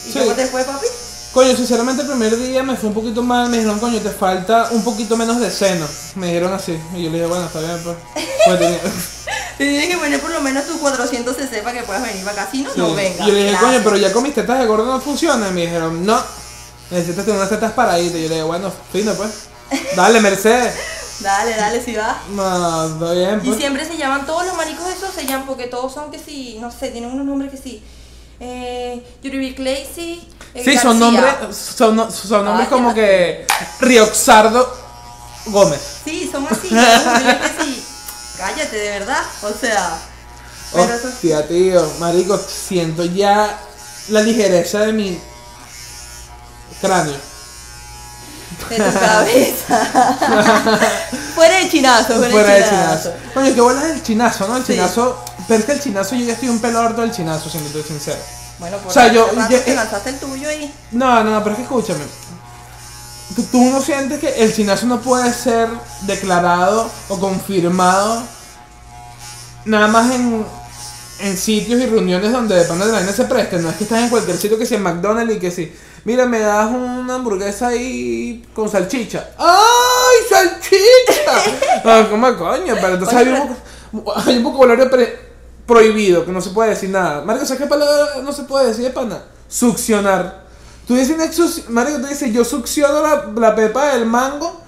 ¿Y 0.09 0.13
Sí. 0.13 0.19
cómo 0.19 0.33
te 0.33 0.47
fue, 0.47 0.65
papi? 0.65 0.87
Coño, 1.33 1.55
sinceramente 1.57 2.03
el 2.03 2.09
primer 2.09 2.37
día 2.37 2.63
me 2.65 2.77
fue 2.77 2.89
un 2.89 2.95
poquito 2.95 3.23
mal, 3.23 3.49
me 3.49 3.59
dijeron, 3.59 3.79
coño, 3.79 4.01
te 4.01 4.11
falta 4.11 4.69
un 4.73 4.83
poquito 4.83 5.17
menos 5.17 5.39
de 5.41 5.49
seno. 5.51 5.87
Me 6.17 6.27
dijeron 6.29 6.53
así. 6.53 6.73
Y 6.97 7.05
yo 7.05 7.11
le 7.11 7.19
dije, 7.19 7.27
bueno, 7.27 7.47
está 7.47 7.61
bien, 7.61 7.79
pues. 7.85 7.97
Pues 8.47 8.59
tenía- 8.59 8.81
Te 9.59 9.69
tienes 9.69 9.89
que 9.91 9.97
poner 9.99 10.21
por 10.21 10.31
lo 10.31 10.41
menos 10.41 10.65
tus 10.67 10.77
400 10.79 11.37
cc 11.37 11.63
para 11.63 11.79
que 11.79 11.85
puedas 11.85 12.03
venir 12.03 12.25
para 12.25 12.43
acá. 12.43 12.51
Si 12.51 12.63
no, 12.63 12.71
no 12.75 12.89
Sí. 12.91 12.95
venga. 12.97 13.25
Y 13.25 13.29
yo 13.29 13.35
le 13.35 13.45
dije, 13.45 13.57
coño, 13.61 13.81
pero 13.85 13.97
ya 13.99 14.13
con 14.13 14.23
mis 14.23 14.35
tetas 14.35 14.59
de 14.59 14.67
gordo 14.67 14.87
no 14.87 15.01
funciona. 15.01 15.49
Y 15.49 15.53
me 15.53 15.61
dijeron, 15.61 16.05
no, 16.05 16.21
necesitas 16.91 17.25
tener 17.27 17.39
unas 17.39 17.51
tetas 17.51 17.73
paraditas. 17.73 18.17
Y 18.19 18.23
yo 18.23 18.29
le 18.29 18.35
dije, 18.37 18.43
bueno, 18.43 18.73
fino 18.93 19.13
pues. 19.15 19.31
Dale, 19.97 20.21
Mercedes. 20.21 20.75
Dale, 21.21 21.55
dale, 21.55 21.83
si 21.85 21.95
va. 21.95 22.19
No, 22.31 22.87
está 22.87 23.13
bien, 23.13 23.41
Y 23.45 23.49
pues. 23.49 23.59
siempre 23.59 23.85
se 23.87 23.97
llaman, 23.97 24.25
todos 24.27 24.47
los 24.47 24.57
maricos 24.57 24.87
esos 24.89 25.13
se 25.15 25.27
llaman 25.27 25.47
porque 25.47 25.67
todos 25.67 25.93
son 25.93 26.11
que 26.11 26.19
sí, 26.19 26.57
no 26.61 26.71
sé, 26.71 26.89
tienen 26.91 27.11
unos 27.11 27.27
nombres 27.27 27.51
que 27.51 27.57
sí. 27.59 27.83
Eh, 28.41 29.05
Yuri 29.23 29.55
Clacy. 29.55 30.27
eh, 30.55 30.63
Sí, 30.65 30.79
son 30.79 30.99
nombres, 30.99 31.35
son, 31.55 32.11
son 32.11 32.45
nombres 32.45 32.69
como 32.69 32.95
que 32.95 33.47
Rioxardo 33.81 34.75
Gómez. 35.47 35.81
Sí, 36.05 36.29
son 36.33 36.47
así. 36.51 36.69
que 36.69 37.65
sí. 37.65 37.85
Cállate, 38.39 38.77
de 38.77 38.91
verdad. 39.01 39.23
O 39.43 39.51
sea. 39.53 39.99
Hostia, 40.73 41.47
tío, 41.47 41.87
marico, 41.99 42.39
siento 42.39 43.05
ya 43.05 43.61
la 44.09 44.23
ligereza 44.23 44.81
de 44.81 44.93
mi 44.95 45.19
cráneo. 46.81 47.17
De 48.77 48.91
tu 48.91 48.99
cabeza. 48.99 49.89
fuera 51.35 51.57
de 51.59 51.69
chinazo, 51.69 52.15
fuera, 52.17 52.31
Fuera 52.31 52.55
de 52.55 52.65
chinazo. 52.65 53.11
chinazo. 53.11 53.13
Coño, 53.35 53.55
que 53.55 53.61
bolas 53.61 53.85
el 53.85 54.03
chinazo, 54.03 54.49
¿no? 54.49 54.57
El 54.57 54.65
Sí. 54.65 54.73
chinazo. 54.75 55.25
Pero 55.49 55.61
es 55.61 55.67
que 55.67 55.73
el 55.73 55.81
chinazo, 55.83 56.15
yo 56.15 56.25
ya 56.27 56.33
estoy 56.35 56.49
un 56.49 56.61
pelo 56.61 56.81
harto 56.81 57.01
del 57.01 57.11
chinazo, 57.13 57.49
siendo 57.51 57.69
estoy 57.69 57.83
sincero. 57.83 58.19
Bueno, 58.59 58.77
por 58.79 58.91
O 58.91 58.93
sea, 58.95 59.09
yo- 59.13 59.27
te 59.27 59.75
lanzaste 59.75 60.11
el 60.11 60.19
tuyo 60.19 60.49
ahí. 60.49 60.73
No, 60.93 61.25
no, 61.25 61.31
no, 61.31 61.39
pero 61.43 61.53
es 61.53 61.57
que 61.57 61.63
escúchame. 61.63 62.05
Tú, 63.35 63.43
tú 63.45 63.65
no 63.65 63.81
sientes 63.81 64.19
que 64.21 64.29
el 64.45 64.55
chinazo 64.55 64.87
no 64.87 65.01
puede 65.01 65.33
ser 65.33 65.69
declarado 66.03 66.91
o 67.09 67.19
confirmado 67.19 68.23
nada 69.65 69.87
más 69.89 70.11
en, 70.13 70.45
en 71.21 71.37
sitios 71.37 71.81
y 71.81 71.87
reuniones 71.87 72.33
donde 72.33 72.55
de 72.57 72.65
pana 72.65 72.87
de 72.87 72.93
la 72.93 72.99
vaina 72.99 73.13
se 73.13 73.25
preste. 73.25 73.59
No 73.59 73.71
es 73.71 73.77
que 73.77 73.85
estás 73.85 74.01
en 74.03 74.09
cualquier 74.11 74.37
sitio 74.37 74.59
que 74.59 74.67
sea 74.67 74.79
en 74.79 74.83
McDonald's 74.85 75.35
y 75.37 75.39
que 75.39 75.51
sí. 75.51 75.73
Mira, 76.05 76.27
me 76.27 76.41
das 76.41 76.71
una 76.71 77.17
hamburguesa 77.17 77.69
ahí 77.69 78.45
con 78.55 78.69
salchicha. 78.71 79.31
¡Ay, 79.39 80.19
salchicha! 80.29 81.57
Ah, 81.85 82.07
¿Cómo 82.11 82.37
coño? 82.37 82.75
Pero 82.81 82.95
entonces 82.95 83.17
hay 83.17 83.29
un, 83.29 84.05
hay 84.17 84.37
un 84.39 84.45
vocabulario 84.45 84.91
pre- 84.91 85.19
prohibido 85.67 86.25
que 86.25 86.33
no 86.33 86.41
se 86.41 86.51
puede 86.51 86.71
decir 86.71 86.91
nada. 86.91 87.23
Marico, 87.23 87.47
¿sabes 87.47 87.63
qué 87.63 87.69
palabra 87.69 88.23
no 88.23 88.33
se 88.33 88.43
puede 88.45 88.69
decir 88.69 88.85
de 88.85 88.91
pana? 88.91 89.23
Succionar. 89.49 90.45
Tú 90.87 90.95
dices, 90.97 91.17
Marico, 91.69 92.01
tú 92.01 92.07
dices, 92.07 92.33
yo 92.33 92.45
succiono 92.45 93.03
la, 93.03 93.31
la 93.37 93.55
pepa 93.55 93.95
del 93.95 94.07
mango 94.07 94.61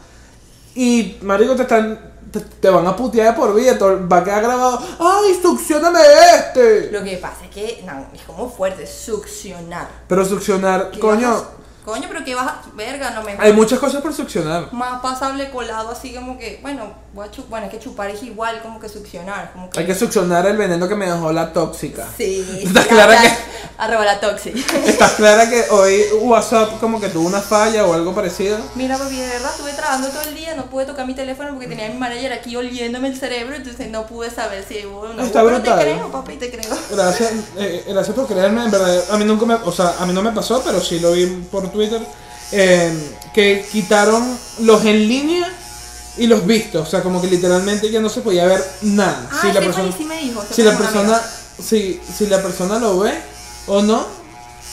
y, 0.74 1.16
Marico, 1.22 1.54
te 1.56 1.62
están. 1.62 2.11
Te, 2.32 2.40
te 2.40 2.70
van 2.70 2.86
a 2.86 2.96
putear 2.96 3.34
de 3.34 3.40
por 3.40 3.54
vida, 3.54 3.76
va 3.78 4.18
a 4.18 4.24
quedar 4.24 4.42
grabado. 4.42 4.78
¡Ay, 4.98 5.38
succioname 5.40 6.00
este! 6.38 6.90
Lo 6.90 7.04
que 7.04 7.18
pasa 7.18 7.44
es 7.44 7.50
que, 7.50 7.84
no, 7.84 8.06
es 8.14 8.22
como 8.22 8.50
fuerte, 8.50 8.86
succionar. 8.86 9.88
Pero 10.08 10.24
succionar, 10.24 10.90
¿Qué 10.90 10.98
coño, 10.98 11.36
Coño, 11.84 12.06
pero 12.08 12.24
que 12.24 12.34
vas 12.34 12.46
a. 12.46 12.62
Verga, 12.74 13.10
no 13.10 13.22
me. 13.22 13.36
hay 13.38 13.52
muchas 13.52 13.78
cosas 13.78 14.00
por 14.02 14.14
succionar. 14.14 14.72
Más 14.72 15.00
pasable 15.00 15.50
colado, 15.50 15.90
así 15.90 16.14
como 16.14 16.38
que. 16.38 16.58
Bueno, 16.62 16.92
voy 17.12 17.26
a 17.26 17.30
chu- 17.30 17.44
bueno, 17.48 17.66
es 17.66 17.72
que 17.72 17.78
chupar 17.80 18.08
es 18.10 18.22
igual 18.22 18.60
como 18.62 18.78
que 18.78 18.88
succionar. 18.88 19.52
Como 19.52 19.68
que, 19.68 19.80
Hay 19.80 19.86
que 19.86 19.94
succionar 19.94 20.46
el 20.46 20.56
veneno 20.56 20.86
que 20.88 20.94
me 20.94 21.06
dejó 21.06 21.32
la 21.32 21.52
tóxica. 21.52 22.06
Sí. 22.16 22.62
¿Estás 22.64 22.84
sí, 22.84 22.88
clara 22.90 23.20
que- 23.20 23.52
Arroba 23.78 24.04
la 24.04 24.20
toxic. 24.20 24.54
¿Estás 24.86 25.12
clara 25.12 25.48
que 25.50 25.64
hoy 25.70 26.02
WhatsApp 26.20 26.78
como 26.78 27.00
que 27.00 27.08
tuvo 27.08 27.26
una 27.26 27.40
falla 27.40 27.84
o 27.84 27.94
algo 27.94 28.14
parecido? 28.14 28.58
Mira, 28.76 28.96
papi, 28.96 29.16
de 29.16 29.26
verdad 29.26 29.50
estuve 29.50 29.72
trabajando 29.72 30.08
todo 30.08 30.22
el 30.22 30.34
día, 30.36 30.54
no 30.54 30.66
pude 30.66 30.84
tocar 30.86 31.04
mi 31.06 31.14
teléfono 31.14 31.50
porque 31.52 31.66
tenía 31.66 31.86
a 31.86 31.88
mi 31.88 31.98
manager 31.98 32.32
aquí 32.32 32.54
oliéndome 32.54 33.08
el 33.08 33.16
cerebro, 33.18 33.56
entonces 33.56 33.90
no 33.90 34.06
pude 34.06 34.30
saber 34.30 34.64
si 34.68 34.84
una. 34.84 35.24
Está 35.24 35.42
pero 35.42 35.56
brutal. 35.56 35.78
te 35.78 35.84
creo, 35.84 36.12
papi, 36.12 36.36
te 36.36 36.50
creo. 36.50 36.70
Gracias, 36.90 37.32
eh, 37.56 37.84
gracias 37.88 38.14
por 38.14 38.26
creerme, 38.28 38.64
en 38.64 38.70
verdad. 38.70 39.02
A 39.10 39.16
mí 39.16 39.24
nunca 39.24 39.46
me, 39.46 39.54
o 39.54 39.72
sea, 39.72 39.96
a 39.98 40.06
mí 40.06 40.12
no 40.12 40.22
me 40.22 40.30
pasó, 40.30 40.62
pero 40.64 40.80
sí 40.80 41.00
lo 41.00 41.12
vi 41.12 41.26
por 41.50 41.71
Twitter. 41.72 42.00
eh, 42.52 43.16
que 43.32 43.66
quitaron 43.72 44.38
los 44.60 44.84
en 44.84 45.08
línea 45.08 45.50
y 46.18 46.26
los 46.26 46.44
vistos. 46.46 46.86
O 46.86 46.90
sea, 46.90 47.02
como 47.02 47.20
que 47.20 47.26
literalmente 47.28 47.90
ya 47.90 48.00
no 48.00 48.08
se 48.10 48.20
podía 48.20 48.44
ver 48.46 48.62
nada. 48.82 49.26
Ah, 49.32 49.38
si 49.40 49.46
la 49.46 49.52
Stephanie 49.54 49.72
persona, 49.72 49.96
sí 49.96 50.04
me 50.04 50.18
dijo. 50.18 50.44
si 50.50 50.62
la 50.62 50.76
persona, 50.76 51.22
si, 51.62 52.00
si 52.18 52.26
la 52.26 52.42
persona 52.42 52.78
lo 52.78 52.98
ve 52.98 53.12
o 53.66 53.80
no, 53.82 54.06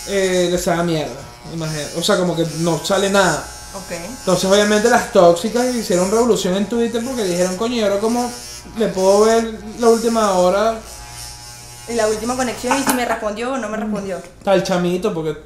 eh, 0.08 0.50
les 0.52 0.68
haga 0.68 0.84
mierda. 0.84 1.22
Imagínate. 1.54 1.98
O 1.98 2.04
sea, 2.04 2.18
como 2.18 2.36
que 2.36 2.46
no 2.60 2.84
sale 2.84 3.10
nada. 3.10 3.46
Ok. 3.76 3.92
Entonces, 3.92 4.46
obviamente, 4.50 4.90
las 4.90 5.14
tóxicas 5.14 5.74
hicieron 5.74 6.12
revolución 6.12 6.56
en 6.56 6.66
Twitter 6.66 7.02
porque 7.06 7.24
dijeron, 7.24 7.56
coño, 7.56 7.76
¿y 7.76 7.82
ahora 7.82 8.00
cómo 8.00 8.30
le 8.78 8.88
puedo 8.90 9.22
ver 9.22 9.58
la 9.80 9.88
última 9.88 10.34
hora 10.34 10.80
Y 11.88 11.94
la 11.94 12.08
última 12.08 12.36
conexión 12.36 12.78
y 12.78 12.84
si 12.84 12.94
me 12.94 13.06
respondió 13.06 13.54
o 13.54 13.58
no 13.58 13.70
me 13.70 13.78
respondió. 13.78 14.22
al 14.46 14.64
chamito? 14.64 15.14
Porque 15.14 15.38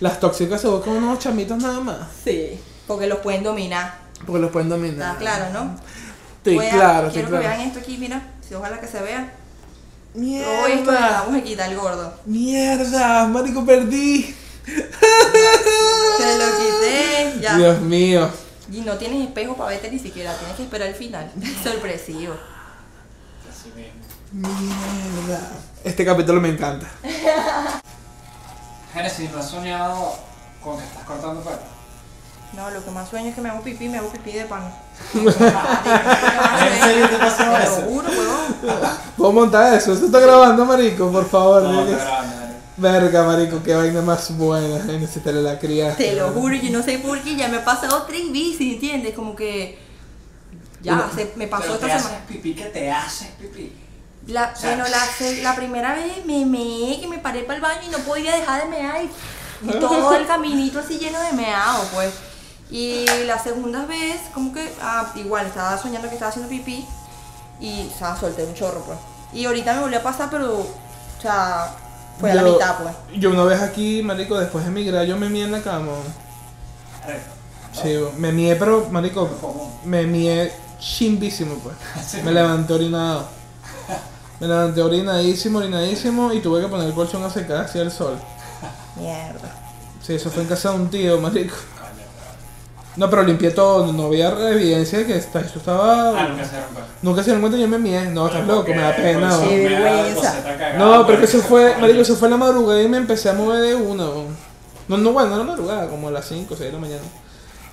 las 0.00 0.20
tóxicas 0.20 0.60
se 0.60 0.68
buscan 0.68 0.94
unos 0.94 1.18
chamitos 1.18 1.58
nada 1.58 1.80
más. 1.80 1.98
Sí. 2.24 2.58
Porque 2.86 3.06
los 3.06 3.18
pueden 3.20 3.42
dominar. 3.42 3.98
Porque 4.24 4.40
los 4.40 4.50
pueden 4.50 4.68
dominar. 4.68 5.14
Está 5.14 5.18
claro, 5.18 5.46
¿no? 5.52 5.76
Voy 6.44 6.66
a- 6.66 6.70
claro, 6.70 7.06
estoy 7.08 7.22
Quiero 7.24 7.38
que 7.40 7.46
vean 7.48 7.60
esto 7.60 7.78
aquí, 7.80 7.98
mira. 7.98 8.22
Si 8.46 8.54
ojalá 8.54 8.80
que 8.80 8.86
se 8.86 9.00
vea. 9.02 9.32
Hoy 10.14 10.22
esto 10.22 10.90
Mierda. 10.90 11.22
vamos 11.24 11.40
a 11.40 11.42
quitar 11.44 11.70
el 11.70 11.76
gordo. 11.78 12.14
Mierda, 12.24 13.26
marico, 13.26 13.66
perdí. 13.66 14.34
Se 14.66 16.38
lo 16.38 16.46
quité. 16.58 17.40
Ya. 17.40 17.56
Dios 17.56 17.80
mío. 17.80 18.30
Y 18.72 18.80
no 18.80 18.96
tienes 18.96 19.26
espejo 19.26 19.56
para 19.56 19.70
verte 19.70 19.90
ni 19.90 19.98
siquiera. 19.98 20.34
Tienes 20.36 20.56
que 20.56 20.62
esperar 20.62 20.88
el 20.88 20.94
final. 20.94 21.30
Sorpresivo. 21.62 22.34
Así 23.50 23.70
mismo. 23.76 24.48
Mierda. 24.58 25.40
Este 25.84 26.04
capítulo 26.04 26.40
me 26.40 26.48
encanta. 26.48 26.86
Génesis, 28.96 29.30
¿no 29.30 29.40
has 29.40 29.50
soñado 29.50 30.14
con 30.64 30.78
que 30.78 30.84
estás 30.84 31.04
cortando 31.04 31.42
pelo? 31.42 31.58
No, 32.54 32.70
lo 32.70 32.82
que 32.82 32.90
más 32.90 33.06
sueño 33.10 33.28
es 33.28 33.34
que 33.34 33.42
me 33.42 33.50
hago 33.50 33.60
pipí, 33.60 33.90
me 33.90 33.98
hago 33.98 34.08
pipí 34.08 34.32
de 34.32 34.46
pan. 34.46 34.72
¿En 35.14 36.82
serio 36.82 37.08
te 37.10 37.18
pasó 37.18 37.44
Te 37.44 37.62
eso? 37.62 37.80
lo 37.82 37.86
juro, 37.88 38.08
huevón. 38.08 38.56
¿Puedo 39.18 39.32
montar 39.32 39.74
eso? 39.74 39.92
¿Esto 39.92 40.06
está 40.06 40.18
grabando, 40.20 40.64
marico? 40.64 41.12
Por 41.12 41.28
favor. 41.28 41.62
No, 41.64 41.84
te 41.84 41.94
grabando. 41.94 42.36
Verga, 42.78 43.24
marico, 43.24 43.62
qué 43.62 43.74
vaina 43.74 44.00
más 44.00 44.34
buena. 44.34 44.82
Necesitaré 44.84 45.42
la 45.42 45.58
cría. 45.58 45.94
Te 45.94 46.14
lo 46.14 46.30
juro, 46.30 46.54
yo 46.54 46.70
no 46.70 46.82
sé 46.82 46.98
por 46.98 47.20
qué, 47.20 47.36
ya 47.36 47.48
me 47.48 47.58
ha 47.58 47.64
pasado 47.66 48.04
tres 48.04 48.32
veces, 48.32 48.60
¿entiendes? 48.62 49.14
Como 49.14 49.36
que. 49.36 49.78
Ya, 50.80 51.10
se, 51.14 51.34
me 51.36 51.48
pasó 51.48 51.64
Pero 51.64 51.74
esta 51.74 51.86
te 51.86 51.92
haces 51.92 52.06
semana. 52.06 52.26
pipí, 52.26 52.54
que 52.54 52.64
te 52.64 52.90
haces 52.90 53.28
pipí. 53.38 53.72
La, 54.26 54.52
O 54.54 54.56
sea, 54.58 54.70
bueno, 54.70 54.88
la, 54.88 54.98
se- 55.06 55.42
la 55.42 55.54
primera 55.54 55.94
vez 55.94 56.24
me 56.26 56.44
meé, 56.44 57.00
que 57.00 57.06
me 57.06 57.18
paré 57.18 57.42
para 57.42 57.56
el 57.56 57.62
baño 57.62 57.80
y 57.86 57.90
no 57.90 57.98
podía 57.98 58.34
dejar 58.34 58.62
de 58.64 58.68
mear. 58.68 59.02
Y, 59.04 59.10
y 59.68 59.70
todo 59.80 60.14
el 60.14 60.26
caminito 60.26 60.80
así 60.80 60.98
lleno 60.98 61.20
de 61.20 61.32
meado, 61.32 61.84
pues. 61.94 62.12
Y 62.70 63.06
la 63.26 63.38
segunda 63.38 63.86
vez, 63.86 64.20
como 64.34 64.52
que, 64.52 64.72
ah, 64.82 65.12
igual, 65.14 65.46
estaba 65.46 65.78
soñando 65.78 66.08
que 66.08 66.14
estaba 66.14 66.30
haciendo 66.30 66.50
pipí 66.50 66.84
y, 67.60 67.88
o 67.94 67.98
sea, 67.98 68.16
solté 68.16 68.44
un 68.44 68.54
chorro, 68.54 68.80
pues. 68.82 68.98
Y 69.32 69.44
ahorita 69.46 69.74
me 69.74 69.80
volvió 69.82 69.98
a 69.98 70.02
pasar, 70.02 70.28
pero, 70.30 70.58
o 70.58 71.22
sea, 71.22 71.72
fue 72.18 72.32
a 72.32 72.34
la 72.34 72.42
mitad, 72.42 72.78
pues. 72.78 73.20
Yo 73.20 73.30
una 73.30 73.44
vez 73.44 73.60
aquí, 73.62 74.02
marico, 74.02 74.36
después 74.38 74.64
de 74.64 74.70
emigrar, 74.70 75.06
yo 75.06 75.16
me 75.16 75.28
mié 75.28 75.44
en 75.44 75.52
la 75.52 75.62
cama. 75.62 75.92
Sí, 77.72 77.94
me 78.16 78.32
mié, 78.32 78.56
pero, 78.56 78.88
marico, 78.90 79.28
me 79.84 80.04
mié 80.06 80.52
chimbísimo, 80.80 81.54
pues. 81.56 81.76
Me 82.24 82.32
levanté 82.32 82.72
orinado. 82.72 83.28
Me 84.40 84.46
levanté 84.48 84.82
orinadísimo, 84.82 85.58
orinadísimo 85.58 86.32
y 86.32 86.40
tuve 86.40 86.60
que 86.60 86.68
poner 86.68 86.88
el 86.88 86.94
colchón 86.94 87.22
a 87.24 87.30
secar 87.30 87.64
hacia 87.64 87.82
el 87.82 87.90
sol. 87.90 88.14
Mierda. 88.96 89.54
Sí, 90.02 90.14
eso 90.14 90.30
fue 90.30 90.42
en 90.42 90.48
casa 90.48 90.70
de 90.70 90.76
un 90.76 90.88
tío, 90.90 91.20
marico. 91.20 91.54
No, 92.96 93.10
pero 93.10 93.22
limpié 93.24 93.50
todo, 93.50 93.92
no 93.92 94.04
había 94.06 94.30
evidencia 94.50 94.98
de 95.00 95.06
que 95.06 95.16
esta- 95.18 95.40
esto 95.40 95.58
estaba... 95.58 96.18
Ah, 96.18 96.28
nunca 96.28 96.44
se 96.46 96.56
rompe. 96.62 96.80
Nunca 97.02 97.20
se 97.22 97.24
dieron 97.26 97.40
cuenta 97.42 97.58
yo 97.58 97.68
me 97.68 97.78
mié. 97.78 98.06
No, 98.06 98.26
estás 98.26 98.46
loco, 98.46 98.68
me 98.68 98.80
da 98.80 98.96
pena. 98.96 99.36
Me 99.36 99.58
da 99.68 99.78
vergüenza. 99.82 100.34
No, 100.78 101.06
pero 101.06 101.18
que 101.18 101.24
eso 101.26 101.40
fue, 101.40 101.76
marico, 101.78 102.00
eso 102.00 102.16
fue 102.16 102.28
en 102.28 102.32
la 102.32 102.38
madrugada 102.38 102.82
y 102.82 102.88
me 102.88 102.96
empecé 102.96 103.28
a 103.28 103.34
mover 103.34 103.60
de 103.60 103.74
una. 103.74 104.04
No, 104.88 104.96
no, 104.96 105.12
bueno, 105.12 105.28
no 105.28 105.34
era 105.34 105.44
madrugada, 105.44 105.88
como 105.88 106.08
a 106.08 106.10
las 106.10 106.26
5 106.26 106.54
o 106.54 106.56
6 106.56 106.68
de 106.68 106.72
la 106.72 106.78
mañana. 106.78 107.02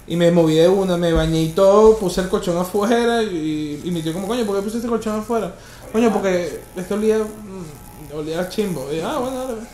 Y 0.07 0.17
me 0.17 0.29
moví 0.31 0.55
de 0.55 0.67
una, 0.67 0.97
me 0.97 1.13
bañé 1.13 1.41
y 1.41 1.49
todo, 1.49 1.95
puse 1.97 2.19
el 2.19 2.27
colchón 2.27 2.57
afuera 2.57 3.23
y, 3.23 3.79
y 3.85 3.91
mi 3.91 4.01
tío 4.01 4.11
como, 4.11 4.27
coño, 4.27 4.43
¿por 4.45 4.57
qué 4.57 4.61
pusiste 4.63 4.87
el 4.87 4.91
colchón 4.91 5.19
afuera? 5.21 5.53
Coño, 5.93 6.11
porque 6.11 6.59
esto 6.75 6.95
olía, 6.95 7.19
mm, 7.19 8.15
olía 8.17 8.41
a 8.41 8.49
chimbo. 8.49 8.91
Y 8.91 8.99
ah, 8.99 9.17
bueno, 9.19 9.37
dale. 9.41 9.53
pues. 9.53 9.67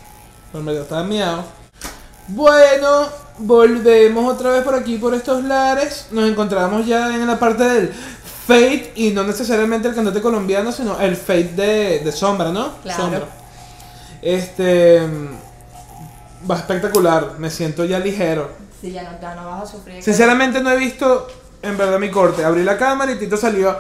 Pero 0.52 0.64
verdad 0.66 0.84
estaba 0.84 1.04
miado. 1.04 1.44
Bueno, 2.28 3.08
volvemos 3.40 4.34
otra 4.34 4.52
vez 4.52 4.64
por 4.64 4.76
aquí, 4.76 4.98
por 4.98 5.16
estos 5.16 5.44
lares. 5.44 6.08
Nos 6.12 6.30
encontramos 6.30 6.86
ya 6.86 7.16
en 7.16 7.26
la 7.26 7.40
parte 7.40 7.64
del 7.64 7.92
Fate 8.46 8.92
y 8.96 9.12
no 9.12 9.24
necesariamente 9.24 9.88
el 9.88 9.96
cantante 9.96 10.22
colombiano, 10.22 10.72
sino 10.72 11.00
el 11.00 11.16
Fate 11.16 11.54
de, 11.56 12.00
de 12.00 12.12
Sombra, 12.12 12.52
¿no? 12.52 12.76
Claro. 12.84 13.02
Sombra. 13.02 13.26
Este. 14.22 15.02
mm, 15.08 16.50
Va 16.50 16.56
espectacular, 16.56 17.36
me 17.38 17.50
siento 17.50 17.84
ya 17.84 18.00
ligero. 18.00 18.50
Sí, 18.80 18.92
ya 18.92 19.04
no, 19.04 19.20
ya 19.22 19.36
no 19.36 19.46
vas 19.46 19.64
a 19.64 19.66
sufrir. 19.66 20.02
Sinceramente 20.02 20.62
no 20.62 20.72
he 20.72 20.78
visto 20.78 21.28
en 21.62 21.78
verdad 21.78 22.00
mi 22.00 22.10
corte. 22.10 22.46
Abrí 22.46 22.64
la 22.64 22.78
cámara 22.78 23.12
y 23.12 23.16
Tito 23.20 23.36
salió. 23.36 23.76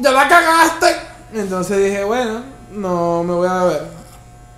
¡Ya 0.00 0.12
la 0.12 0.28
cagaste! 0.28 0.86
Entonces 1.34 1.78
dije, 1.84 2.04
bueno, 2.04 2.40
no 2.72 3.22
me 3.24 3.34
voy 3.34 3.48
a 3.48 3.64
ver. 3.64 3.82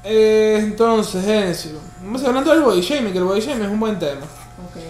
Eh, 0.04 0.59
entonces, 0.62 1.25
Genesis, 1.25 1.73
vamos 2.02 2.23
hablando 2.25 2.50
del 2.52 2.62
body 2.62 2.80
shaming, 2.80 3.12
que 3.12 3.18
el 3.18 3.25
body 3.25 3.40
shaming 3.40 3.64
es 3.66 3.71
un 3.73 3.80
buen 3.80 3.99
tema. 3.99 4.23
Ok. 4.23 4.83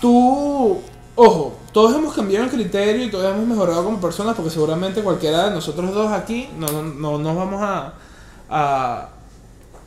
Tú, 0.00 0.80
ojo, 1.14 1.56
todos 1.72 1.94
hemos 1.94 2.14
cambiado 2.14 2.44
el 2.46 2.50
criterio 2.50 3.04
y 3.04 3.10
todos 3.10 3.24
hemos 3.34 3.46
mejorado 3.46 3.84
como 3.84 4.00
personas 4.00 4.34
porque 4.34 4.50
seguramente 4.50 5.02
cualquiera 5.02 5.44
de 5.48 5.50
nosotros 5.54 5.92
dos 5.94 6.10
aquí 6.12 6.48
no, 6.58 6.66
no, 6.68 6.82
no 6.82 7.18
nos 7.18 7.36
vamos 7.36 7.62
a, 7.62 7.92
a, 8.50 9.08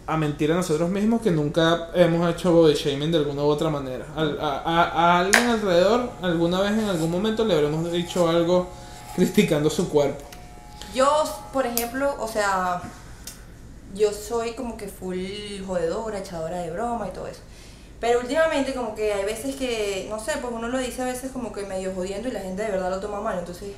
a 0.07 0.17
mentir 0.17 0.51
a 0.51 0.55
nosotros 0.55 0.89
mismos 0.89 1.21
que 1.21 1.31
nunca 1.31 1.89
hemos 1.93 2.29
hecho 2.33 2.51
body 2.53 2.73
shaming 2.75 3.11
de 3.11 3.17
alguna 3.19 3.43
u 3.43 3.47
otra 3.47 3.69
manera. 3.69 4.05
A, 4.15 4.21
a- 4.21 4.83
a 4.89 5.19
alguien 5.19 5.47
alrededor, 5.49 6.09
alguna 6.21 6.61
vez 6.61 6.71
en 6.73 6.85
algún 6.89 7.11
momento 7.11 7.43
le 7.45 7.53
habremos 7.55 7.91
dicho 7.91 8.27
algo 8.29 8.67
criticando 9.15 9.69
su 9.69 9.89
cuerpo. 9.89 10.23
Yo, 10.93 11.07
por 11.51 11.65
ejemplo, 11.65 12.15
o 12.19 12.27
sea, 12.27 12.81
yo 13.93 14.11
soy 14.11 14.53
como 14.53 14.77
que 14.77 14.87
full 14.87 15.17
jodedora, 15.65 16.19
echadora 16.19 16.59
de 16.59 16.71
broma 16.71 17.07
y 17.07 17.11
todo 17.11 17.27
eso. 17.27 17.41
Pero 17.99 18.19
últimamente 18.19 18.73
como 18.73 18.93
que 18.93 19.13
hay 19.13 19.25
veces 19.25 19.55
que, 19.55 20.07
no 20.09 20.19
sé, 20.19 20.33
pues 20.41 20.53
uno 20.53 20.67
lo 20.67 20.77
dice 20.77 21.01
a 21.01 21.05
veces 21.05 21.31
como 21.31 21.51
que 21.51 21.65
medio 21.65 21.93
jodiendo 21.95 22.27
y 22.27 22.31
la 22.31 22.41
gente 22.41 22.63
de 22.63 22.71
verdad 22.71 22.89
lo 22.89 22.99
toma 22.99 23.21
mal. 23.21 23.39
Entonces, 23.39 23.71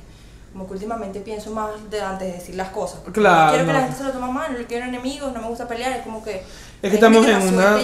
como 0.52 0.66
que 0.66 0.74
últimamente 0.74 1.20
pienso 1.20 1.50
más 1.50 1.70
de 1.90 2.00
antes 2.00 2.28
de 2.28 2.34
decir 2.34 2.54
las 2.54 2.70
cosas. 2.70 3.00
Claro, 3.12 3.50
quiero 3.50 3.66
que 3.66 3.72
no. 3.72 3.78
la 3.78 3.84
gente 3.84 3.98
se 3.98 4.04
lo 4.04 4.12
tome 4.12 4.32
mal, 4.32 4.52
no 4.58 4.66
quiero 4.66 4.86
enemigos, 4.86 5.32
no 5.32 5.40
me 5.40 5.48
gusta 5.48 5.68
pelear, 5.68 5.92
es 5.92 6.02
como 6.02 6.22
que... 6.22 6.42
Es 6.82 6.90
que 6.90 6.94
estamos 6.94 7.24
gente 7.24 7.46
en 7.46 7.54
una 7.54 7.78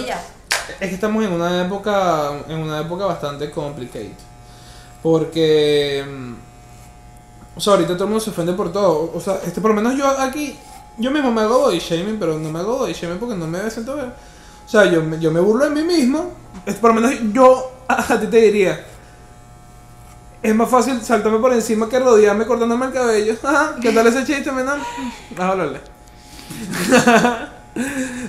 es 0.79 0.89
que 0.89 0.95
estamos 0.95 1.23
en 1.23 1.31
una 1.31 1.63
época 1.63 2.31
en 2.47 2.57
una 2.57 2.81
época 2.81 3.05
bastante 3.05 3.51
complicated. 3.51 4.13
Porque 5.03 6.03
mm, 6.07 6.33
o 7.55 7.59
sea, 7.59 7.73
ahorita 7.73 7.93
todo 7.93 8.03
el 8.05 8.09
mundo 8.11 8.23
se 8.23 8.29
ofende 8.31 8.53
por 8.53 8.71
todo. 8.71 9.11
O 9.13 9.19
sea, 9.21 9.39
este 9.45 9.61
por 9.61 9.71
lo 9.71 9.75
menos 9.81 9.95
yo 9.97 10.07
aquí 10.19 10.57
yo 10.97 11.11
mismo 11.11 11.31
me 11.31 11.41
hago 11.41 11.59
body 11.59 11.79
shaming, 11.79 12.17
pero 12.19 12.37
no 12.37 12.51
me 12.51 12.59
hago 12.59 12.77
body 12.79 12.93
shaming 12.93 13.17
porque 13.19 13.35
no 13.35 13.47
me 13.47 13.69
siento 13.69 13.95
bien. 13.95 14.13
O 14.65 14.69
sea, 14.69 14.85
yo, 14.85 15.03
me- 15.03 15.19
yo 15.19 15.31
me 15.31 15.39
burlo 15.39 15.65
de 15.65 15.71
mí 15.71 15.83
mismo. 15.83 16.31
Es 16.65 16.75
por 16.75 16.93
lo 16.93 17.01
menos 17.01 17.19
yo 17.33 17.71
a 17.87 18.19
ti 18.19 18.27
te 18.27 18.37
diría. 18.37 18.85
Es 20.41 20.53
más 20.53 20.69
fácil 20.69 21.01
saltarme 21.01 21.39
por 21.39 21.53
encima 21.53 21.89
que 21.89 21.99
rodearme 21.99 22.45
cortándome 22.45 22.85
el 22.87 22.93
cabello. 22.93 23.35
¿Qué 23.81 23.91
tal 23.91 24.07
ese 24.07 24.25
chiste, 24.25 24.51
menor? 24.51 24.79
Hablarle. 25.37 25.79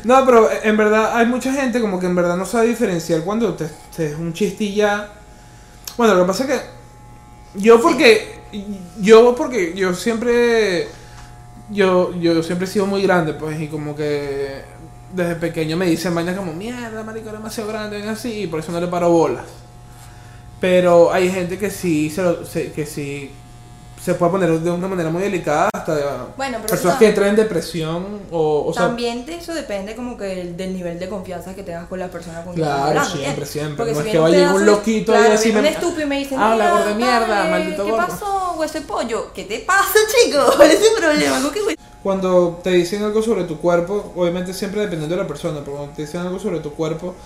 No, 0.02 0.24
pero 0.26 0.48
en 0.62 0.76
verdad 0.76 1.16
hay 1.16 1.26
mucha 1.26 1.52
gente 1.52 1.80
como 1.80 2.00
que 2.00 2.06
en 2.06 2.16
verdad 2.16 2.36
no 2.36 2.44
sabe 2.44 2.66
diferenciar 2.66 3.20
cuando 3.22 3.54
te, 3.54 3.68
te 3.96 4.06
es 4.10 4.18
un 4.18 4.32
chiste 4.32 4.64
y 4.64 4.74
ya. 4.74 5.08
Bueno, 5.96 6.14
lo 6.14 6.22
que 6.22 6.26
pasa 6.26 6.44
es 6.44 6.50
que 6.50 6.66
yo 7.60 7.80
porque 7.80 8.40
yo 9.00 9.34
porque 9.36 9.74
yo 9.74 9.94
siempre 9.94 10.88
yo 11.70 12.14
yo 12.20 12.42
siempre 12.42 12.66
he 12.66 12.70
sido 12.70 12.86
muy 12.86 13.02
grande, 13.02 13.34
pues 13.34 13.60
y 13.60 13.68
como 13.68 13.94
que 13.96 14.62
desde 15.14 15.36
pequeño 15.36 15.76
me 15.76 15.86
dicen 15.86 16.14
vainas 16.14 16.36
como 16.36 16.52
mierda, 16.52 17.02
marico, 17.02 17.28
eres 17.28 17.40
demasiado 17.40 17.68
grande, 17.70 17.98
y 18.00 18.02
así, 18.02 18.42
y 18.42 18.46
por 18.46 18.60
eso 18.60 18.72
no 18.72 18.80
le 18.80 18.86
paro 18.88 19.10
bolas. 19.10 19.46
Pero 20.60 21.12
hay 21.12 21.30
gente 21.30 21.58
que 21.58 21.70
sí 21.70 22.10
se 22.10 22.22
lo- 22.22 22.44
se- 22.46 22.72
que 22.72 22.86
sí 22.86 23.30
se 24.06 24.14
puede 24.14 24.30
poner 24.30 24.60
de 24.60 24.70
una 24.70 24.86
manera 24.86 25.10
muy 25.10 25.20
delicada 25.20 25.68
hasta 25.74 25.94
Bueno, 26.36 26.58
pero 26.62 26.68
personas 26.70 26.96
que 26.96 27.08
entran 27.08 27.30
en 27.30 27.34
depresión 27.36 28.20
o, 28.30 28.66
o 28.68 28.72
sea, 28.72 28.82
También 28.86 29.26
de 29.26 29.34
eso 29.34 29.52
depende 29.52 29.96
como 29.96 30.16
que 30.16 30.26
del, 30.26 30.56
del 30.56 30.74
nivel 30.74 31.00
de 31.00 31.08
confianza 31.08 31.54
que 31.56 31.64
tengas 31.64 31.88
con 31.88 31.98
la 31.98 32.06
persona 32.06 32.44
con 32.44 32.54
Claro, 32.54 32.84
hablando, 32.84 33.02
siempre, 33.10 33.26
¿entiendes? 33.30 33.50
siempre. 33.50 33.76
Porque 33.76 33.92
No 33.94 34.00
si 34.02 34.06
es 34.06 34.12
que 34.12 34.18
va 34.20 34.26
a 34.26 34.30
llegar 34.30 34.54
un 34.54 34.64
loquito 34.66 35.12
y 35.12 35.16
claro, 35.16 35.34
así 35.34 35.48
viene 35.50 35.62
me- 35.62 35.68
estúpido 35.70 36.02
y 36.02 36.06
me 36.06 36.18
dice, 36.18 36.36
Habla, 36.36 36.54
"Mira, 36.54 36.70
gordo 36.70 36.86
de 36.88 36.94
mierda, 36.94 37.44
maldito 37.50 37.84
¿qué 37.84 37.90
gordo". 37.90 38.06
pasó, 38.06 38.54
hueso 38.56 38.74
de 38.78 38.84
pollo? 38.86 39.32
¿Qué 39.34 39.42
te 39.42 39.58
pasa, 39.58 39.98
chico? 40.24 40.38
¿Cuál 40.56 40.70
es 40.70 40.78
tu 40.80 41.00
problema? 41.00 41.42
¿Con 41.42 41.50
qué 41.50 41.76
Cuando 42.04 42.60
te 42.62 42.70
dicen 42.70 43.02
algo 43.02 43.20
sobre 43.22 43.42
tu 43.42 43.58
cuerpo, 43.58 44.12
obviamente 44.14 44.54
siempre 44.54 44.82
dependiendo 44.82 45.16
de 45.16 45.22
la 45.22 45.26
persona, 45.26 45.58
pero 45.64 45.78
cuando 45.78 45.94
te 45.96 46.02
dicen 46.02 46.20
algo 46.20 46.38
sobre 46.38 46.60
tu 46.60 46.72
cuerpo, 46.74 47.16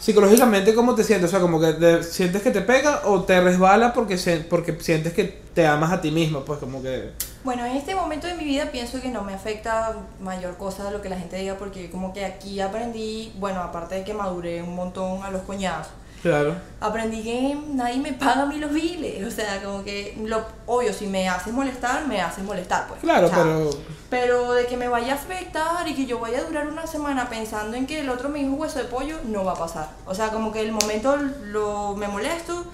psicológicamente, 0.00 0.74
¿cómo 0.74 0.94
te 0.94 1.04
sientes? 1.04 1.28
O 1.28 1.30
sea, 1.30 1.40
como 1.40 1.60
que 1.60 1.74
te- 1.74 2.02
sientes 2.02 2.42
que 2.42 2.50
te 2.50 2.62
pega 2.62 3.02
o 3.04 3.22
te 3.22 3.40
resbala 3.40 3.92
porque, 3.92 4.16
se- 4.18 4.38
porque 4.38 4.76
sientes 4.80 5.12
que 5.12 5.24
te 5.54 5.66
amas 5.66 5.92
a 5.92 6.00
ti 6.00 6.10
mismo, 6.10 6.40
pues 6.44 6.58
como 6.58 6.82
que... 6.82 7.10
Bueno, 7.44 7.64
en 7.64 7.76
este 7.76 7.94
momento 7.94 8.26
de 8.26 8.34
mi 8.34 8.44
vida 8.44 8.70
pienso 8.72 9.00
que 9.00 9.08
no 9.08 9.22
me 9.22 9.34
afecta 9.34 9.96
mayor 10.20 10.56
cosa 10.56 10.84
de 10.84 10.90
lo 10.90 11.00
que 11.02 11.08
la 11.08 11.16
gente 11.18 11.36
diga 11.36 11.54
porque 11.56 11.90
como 11.90 12.12
que 12.12 12.24
aquí 12.24 12.60
aprendí, 12.60 13.32
bueno, 13.38 13.60
aparte 13.60 13.94
de 13.96 14.04
que 14.04 14.12
maduré 14.14 14.62
un 14.62 14.74
montón 14.74 15.22
a 15.22 15.30
los 15.30 15.42
coñazos, 15.42 15.92
Claro. 16.22 16.54
aprendí 16.80 17.22
que 17.22 17.58
nadie 17.72 17.98
me 17.98 18.12
paga 18.12 18.42
a 18.42 18.46
mí 18.46 18.58
los 18.58 18.72
biles, 18.72 19.26
o 19.26 19.30
sea, 19.30 19.62
como 19.62 19.82
que 19.82 20.18
lo 20.24 20.44
obvio, 20.66 20.92
si 20.92 21.06
me 21.06 21.28
haces 21.28 21.52
molestar, 21.52 22.06
me 22.06 22.20
haces 22.20 22.44
molestar, 22.44 22.86
pues. 22.88 23.00
Claro, 23.00 23.26
O 23.26 23.30
sea, 23.30 23.42
pero... 23.42 23.70
Pero 24.10 24.52
de 24.54 24.66
que 24.66 24.76
me 24.76 24.88
vaya 24.88 25.12
a 25.12 25.16
afectar 25.16 25.86
y 25.86 25.94
que 25.94 26.04
yo 26.04 26.18
vaya 26.18 26.40
a 26.40 26.42
durar 26.42 26.66
una 26.66 26.86
semana 26.86 27.28
pensando 27.28 27.76
en 27.76 27.86
que 27.86 28.00
el 28.00 28.10
otro 28.10 28.28
me 28.28 28.40
dijo 28.40 28.54
hueso 28.54 28.80
de 28.80 28.86
pollo, 28.86 29.16
no 29.24 29.44
va 29.44 29.52
a 29.52 29.56
pasar. 29.56 29.88
O 30.04 30.14
sea, 30.14 30.30
como 30.30 30.52
que 30.52 30.60
el 30.60 30.72
momento 30.72 31.16
lo, 31.16 31.94
me 31.94 32.08
molesto, 32.08 32.64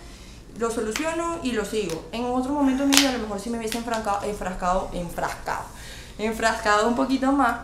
lo 0.58 0.70
soluciono 0.70 1.38
y 1.42 1.52
lo 1.52 1.64
sigo. 1.66 2.06
En 2.12 2.24
otro 2.24 2.52
momento 2.52 2.84
de 2.84 2.88
mi 2.88 2.96
vida 2.96 3.10
a 3.10 3.12
lo 3.12 3.18
mejor 3.18 3.38
sí 3.38 3.50
me 3.50 3.58
hubiese 3.58 3.76
enfrancado, 3.76 4.24
enfrascado, 4.24 4.88
enfrascado, 4.94 5.64
enfrascado 6.18 6.88
un 6.88 6.96
poquito 6.96 7.30
más 7.32 7.58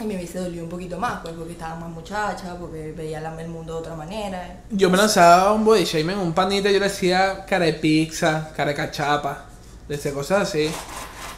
y 0.00 0.04
me 0.04 0.16
hubiese 0.16 0.38
dolido 0.38 0.64
un 0.64 0.70
poquito 0.70 0.98
más, 0.98 1.20
pues 1.22 1.34
porque 1.34 1.52
estaba 1.52 1.76
más 1.76 1.88
muchacha, 1.88 2.54
porque 2.60 2.92
veía 2.96 3.18
el 3.18 3.48
mundo 3.48 3.74
de 3.74 3.78
otra 3.80 3.94
manera. 3.94 4.60
Yo 4.70 4.90
me 4.90 4.96
lanzaba 4.96 5.52
un 5.52 5.64
body 5.64 5.84
shaming, 5.84 6.18
un 6.18 6.32
panita, 6.34 6.70
yo 6.70 6.78
le 6.78 6.88
decía 6.88 7.44
cara 7.46 7.64
de 7.64 7.74
pizza, 7.74 8.50
cara 8.54 8.70
de 8.70 8.76
cachapa, 8.76 9.46
le 9.88 9.96
decía 9.96 10.12
cosas 10.12 10.48
así. 10.48 10.70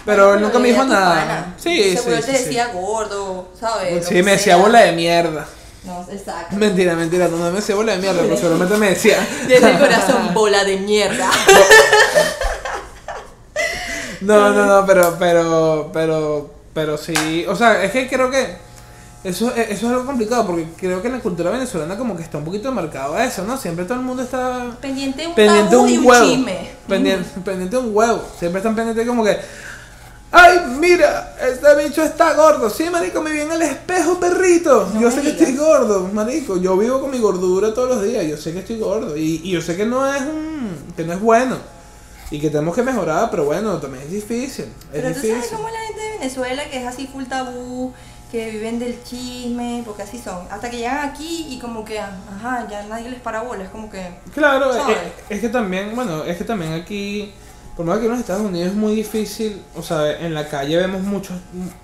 Pero 0.04 0.34
él 0.34 0.40
nunca 0.40 0.58
me 0.58 0.68
dijo 0.68 0.84
nada. 0.84 1.14
pana. 1.14 1.54
Sí, 1.58 1.96
Seguro 1.96 2.16
sí, 2.16 2.20
él 2.20 2.24
te 2.24 2.32
sí, 2.32 2.38
sí. 2.38 2.44
decía 2.44 2.68
gordo, 2.68 3.48
¿sabes? 3.58 4.06
Sí, 4.06 4.22
me 4.22 4.32
decía 4.32 4.56
bola 4.56 4.80
de 4.80 4.92
mierda. 4.92 5.46
No, 5.84 6.06
exacto. 6.10 6.56
Mentira, 6.56 6.94
mentira, 6.94 7.28
no 7.28 7.36
me 7.36 7.50
decía 7.50 7.74
bola 7.74 7.92
de 7.92 7.98
mierda, 7.98 8.22
pero 8.22 8.36
seguramente 8.36 8.76
me 8.76 8.90
decía. 8.90 9.18
Desde 9.48 9.70
el 9.70 9.78
corazón, 9.78 10.34
bola 10.34 10.64
de 10.64 10.78
mierda. 10.78 11.30
No, 14.20 14.52
no, 14.52 14.66
no, 14.66 14.84
pero, 14.84 15.16
pero, 15.16 15.90
pero, 15.92 16.50
pero 16.78 16.96
sí, 16.96 17.44
o 17.48 17.56
sea, 17.56 17.82
es 17.82 17.90
que 17.90 18.06
creo 18.06 18.30
que 18.30 18.56
eso, 19.24 19.52
eso 19.52 19.72
es 19.72 19.82
algo 19.82 20.06
complicado 20.06 20.46
porque 20.46 20.68
creo 20.76 21.02
que 21.02 21.08
en 21.08 21.14
la 21.14 21.18
cultura 21.18 21.50
venezolana 21.50 21.98
como 21.98 22.16
que 22.16 22.22
está 22.22 22.38
un 22.38 22.44
poquito 22.44 22.70
marcado 22.70 23.16
a 23.16 23.24
eso, 23.24 23.42
¿no? 23.42 23.56
Siempre 23.56 23.84
todo 23.84 23.94
el 23.98 24.04
mundo 24.04 24.22
está 24.22 24.76
Pendiente 24.80 25.22
de 25.22 25.26
un 25.26 25.34
pendiente 25.34 25.74
y 25.74 25.98
un 25.98 26.06
huevo, 26.06 26.24
chisme. 26.24 26.70
pendiente, 26.86 27.28
pendiente 27.44 27.74
de 27.74 27.82
un 27.82 27.90
huevo, 27.92 28.24
siempre 28.38 28.60
están 28.60 28.76
pendientes 28.76 29.08
como 29.08 29.24
que, 29.24 29.38
ay, 30.30 30.58
mira, 30.78 31.34
este 31.50 31.84
bicho 31.84 32.00
está 32.00 32.34
gordo, 32.34 32.70
sí, 32.70 32.88
marico, 32.88 33.22
me 33.22 33.32
vi 33.32 33.40
en 33.40 33.50
el 33.50 33.62
espejo, 33.62 34.20
perrito, 34.20 34.88
No 34.94 35.00
yo 35.00 35.10
sé 35.10 35.20
que 35.22 35.30
estoy 35.30 35.56
gordo, 35.56 36.08
marico, 36.12 36.58
yo 36.58 36.76
vivo 36.76 37.00
con 37.00 37.10
mi 37.10 37.18
gordura 37.18 37.74
todos 37.74 37.88
los 37.88 38.04
días, 38.04 38.24
yo 38.24 38.36
sé 38.36 38.52
que 38.52 38.60
estoy 38.60 38.78
gordo. 38.78 39.16
Y, 39.16 39.40
y 39.42 39.50
yo 39.50 39.60
sé 39.60 39.76
que 39.76 39.84
no 39.84 40.06
es 40.14 40.22
un, 40.22 40.92
que 40.96 41.02
no 41.02 41.12
es 41.12 41.20
bueno. 41.20 41.56
Y 42.30 42.38
que 42.40 42.50
tenemos 42.50 42.74
que 42.74 42.82
mejorar, 42.82 43.30
pero 43.30 43.44
bueno, 43.44 43.78
también 43.78 44.04
es 44.04 44.10
difícil. 44.10 44.66
Es 44.66 44.72
Pero 44.92 45.08
tú 45.08 45.14
difícil. 45.14 45.36
sabes 45.36 45.50
cómo 45.50 45.68
la 45.68 45.78
gente 45.86 46.00
de 46.02 46.10
Venezuela, 46.18 46.64
que 46.70 46.78
es 46.80 46.86
así 46.86 47.06
full 47.06 47.24
tabú, 47.24 47.92
que 48.30 48.50
viven 48.50 48.78
del 48.78 49.02
chisme, 49.02 49.82
porque 49.86 50.02
así 50.02 50.18
son. 50.18 50.46
Hasta 50.50 50.68
que 50.70 50.76
llegan 50.76 51.08
aquí 51.08 51.46
y 51.48 51.58
como 51.58 51.84
que, 51.84 51.98
ajá, 51.98 52.66
ya 52.70 52.82
nadie 52.84 53.08
les 53.08 53.20
para 53.20 53.40
bola, 53.42 53.64
es 53.64 53.70
como 53.70 53.88
que... 53.90 54.06
Claro, 54.34 54.74
es, 54.74 54.82
es 55.30 55.40
que 55.40 55.48
también, 55.48 55.94
bueno, 55.94 56.24
es 56.24 56.36
que 56.36 56.44
también 56.44 56.74
aquí, 56.74 57.32
por 57.74 57.86
menos 57.86 57.96
aquí 57.98 58.06
en 58.06 58.12
los 58.12 58.20
Estados 58.20 58.42
Unidos 58.42 58.68
es 58.68 58.74
muy 58.74 58.94
difícil, 58.94 59.62
o 59.74 59.82
sea, 59.82 60.18
en 60.18 60.34
la 60.34 60.46
calle 60.46 60.76
vemos 60.76 61.00
muchos, 61.00 61.38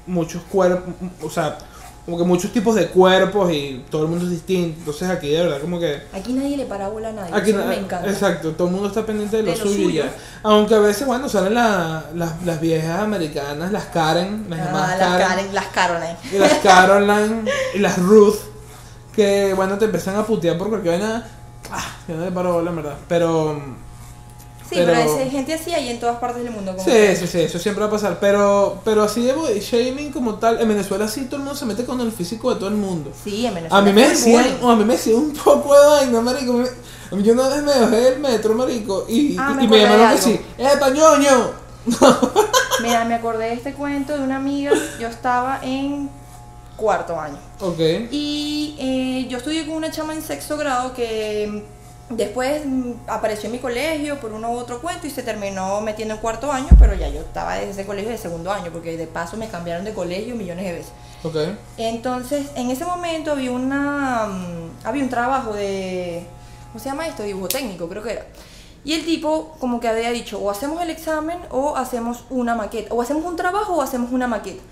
muchos 0.07 0.43
cuerpos, 0.43 0.93
o 1.23 1.31
sea, 1.31 1.57
como 2.05 2.19
que 2.19 2.25
muchos 2.25 2.53
tipos 2.53 2.75
de 2.75 2.89
cuerpos 2.89 3.51
y 3.51 3.83
todo 3.91 4.03
el 4.03 4.09
mundo 4.09 4.27
es 4.27 4.31
distinto, 4.33 4.79
entonces 4.81 5.09
aquí 5.09 5.29
de 5.31 5.43
verdad 5.43 5.61
como 5.61 5.81
que... 5.81 6.03
Aquí 6.13 6.35
nadie 6.35 6.57
le 6.59 6.67
para 6.67 6.89
bola 6.89 7.09
a 7.09 7.13
nadie, 7.13 7.35
Aquí, 7.35 7.51
eso 7.51 7.61
na- 7.61 7.65
me 7.67 7.79
encanta. 7.79 8.11
Exacto, 8.11 8.51
todo 8.53 8.69
el 8.69 8.75
mundo 8.75 8.89
está 8.89 9.07
pendiente 9.07 9.39
de 9.39 9.43
lo, 9.45 9.51
De 9.53 9.57
suyo, 9.57 9.75
suyo. 9.85 10.05
ya. 10.05 10.13
Aunque 10.43 10.75
a 10.75 10.81
veces, 10.81 11.07
bueno, 11.07 11.29
salen 11.31 11.55
la- 11.55 12.05
las, 12.15 12.43
las 12.45 12.61
viejas 12.61 13.01
americanas, 13.01 13.73
las 13.73 13.85
Karen, 13.87 14.47
las 14.51 14.61
Ah, 14.61 14.65
llamadas 14.67 14.99
las 14.99 15.09
Karen, 15.09 15.27
Karen, 15.29 15.55
las 15.55 15.67
Caroline. 15.67 16.17
y 16.33 16.39
las 16.39 16.53
Caroline 16.59 17.51
y 17.75 17.79
las 17.79 17.99
Ruth, 17.99 18.37
que 19.17 19.55
bueno, 19.55 19.79
te 19.79 19.87
empiezan 19.87 20.17
a 20.17 20.25
putear 20.27 20.59
por 20.59 20.69
cualquier 20.69 20.99
vaina. 21.01 21.27
Ah, 21.73 21.85
yo 22.07 22.17
no 22.17 22.25
le 22.27 22.31
paro 22.33 22.53
bola, 22.55 22.69
en 22.71 22.77
verdad. 22.77 22.97
Pero. 23.09 23.59
Sí, 24.69 24.77
pero, 24.77 24.93
pero- 24.93 25.17
hay 25.19 25.31
gente 25.31 25.53
así 25.55 25.73
hay 25.75 25.91
en 25.91 26.01
todas 26.01 26.19
partes 26.19 26.43
del 26.43 26.53
mundo. 26.53 26.73
Como 26.73 26.85
Sí, 26.85 26.91
que- 26.91 27.17
sí, 27.17 27.27
sí, 27.27 27.41
eso 27.43 27.59
siempre 27.59 27.83
va 27.83 27.89
a 27.89 27.91
pasar. 27.93 28.19
Pero, 28.21 28.81
pero 28.85 29.03
así 29.03 29.23
de 29.23 29.33
body 29.35 29.61
shaming 29.61 30.11
como 30.13 30.37
tal, 30.37 30.61
en 30.61 30.69
Venezuela 30.69 31.07
sí 31.07 31.27
todo 31.27 31.37
el 31.37 31.43
mundo 31.43 31.59
se 31.59 31.67
mete 31.67 31.85
con 31.85 32.01
el 32.01 32.11
físico 32.13 32.53
de 32.53 32.57
todo 32.61 32.69
el 32.71 32.77
mundo. 32.77 33.11
Sí, 33.23 33.45
en 33.47 33.55
Venezuela. 33.55 33.77
A 33.79 33.83
mí 33.83 33.93
me 33.93 34.09
decían, 34.09 34.47
a 34.63 34.75
mí 34.77 34.85
me 34.85 34.95
decían 34.95 35.17
un 35.19 35.33
poco 35.35 35.75
de 35.79 35.87
vaina, 35.87 36.21
marico. 36.21 36.65
yo 37.13 37.33
una 37.35 37.49
vez 37.49 37.63
me 37.63 37.79
bajé 37.81 37.97
del 37.97 38.21
metro, 38.21 38.55
marico, 38.55 39.05
y, 39.09 39.37
Ah, 39.39 39.57
y- 39.61 39.69
me 39.69 39.79
llamaron 39.79 39.99
que 40.01 40.13
algo. 40.15 40.23
sí, 40.23 40.41
¡eh, 40.59 40.69
pañoño! 40.81 41.51
Mira, 42.83 43.05
me 43.05 43.15
acordé 43.15 43.47
de 43.49 43.53
este 43.55 43.75
cuento 43.75 44.17
de 44.17 44.23
una 44.25 44.37
amiga, 44.37 44.73
yo 44.99 45.09
estaba 45.09 45.61
en 45.63 46.09
cuarto 46.77 47.19
año. 47.21 47.39
Ok. 47.61 47.79
Y 48.11 48.75
eh, 48.79 49.27
yo 49.29 49.39
estudié 49.39 49.67
con 49.67 49.77
una 49.77 49.91
chama 49.91 50.15
en 50.15 50.23
sexto 50.23 50.57
grado 50.57 50.93
que 50.95 51.63
después 52.17 52.63
mm, 52.65 52.93
apareció 53.07 53.47
en 53.47 53.53
mi 53.53 53.59
colegio 53.59 54.21
por 54.21 54.33
uno 54.33 54.51
u 54.53 54.57
otro 54.57 54.81
cuento 54.81 55.07
y 55.07 55.11
se 55.11 55.23
terminó 55.23 55.81
metiendo 55.81 56.15
en 56.15 56.21
cuarto 56.21 56.51
año, 56.51 56.69
pero 56.79 56.95
ya 56.95 57.09
yo 57.09 57.21
estaba 57.21 57.55
desde 57.55 57.71
ese 57.71 57.87
colegio 57.87 58.11
de 58.11 58.19
segundo 58.19 58.51
año, 58.51 58.71
porque 58.73 58.97
de 58.97 59.07
paso 59.07 59.37
me 59.37 59.49
cambiaron 59.49 59.85
de 59.85 59.95
colegio 59.95 60.35
millones 60.35 60.65
de 60.65 60.73
veces. 60.73 60.93
Ok. 61.23 61.37
Entonces, 61.79 62.47
en 62.55 62.71
ese 62.71 62.85
momento 62.85 63.33
había 63.33 63.51
una 63.51 64.27
mm, 64.27 64.87
había 64.87 65.03
un 65.03 65.11
trabajo 65.11 65.55
de 65.55 66.27
¿cómo 66.69 66.83
se 66.83 66.89
llama 66.89 67.07
esto? 67.07 67.23
dibujo 67.23 67.49
técnico, 67.49 67.89
creo 67.89 68.03
que 68.03 68.13
era. 68.13 68.27
Y 68.85 68.93
el 68.93 69.05
tipo 69.05 69.57
como 69.61 69.81
que 69.81 69.89
había 69.89 70.11
dicho, 70.11 70.39
o 70.39 70.51
hacemos 70.51 70.83
el 70.83 70.91
examen 70.91 71.39
o 71.51 71.77
hacemos 71.77 72.25
una 72.31 72.55
maqueta, 72.55 72.93
o 72.95 73.01
hacemos 73.01 73.25
un 73.25 73.37
trabajo 73.37 73.75
o 73.75 73.83
hacemos 73.83 74.13
una 74.13 74.27
maqueta. 74.27 74.63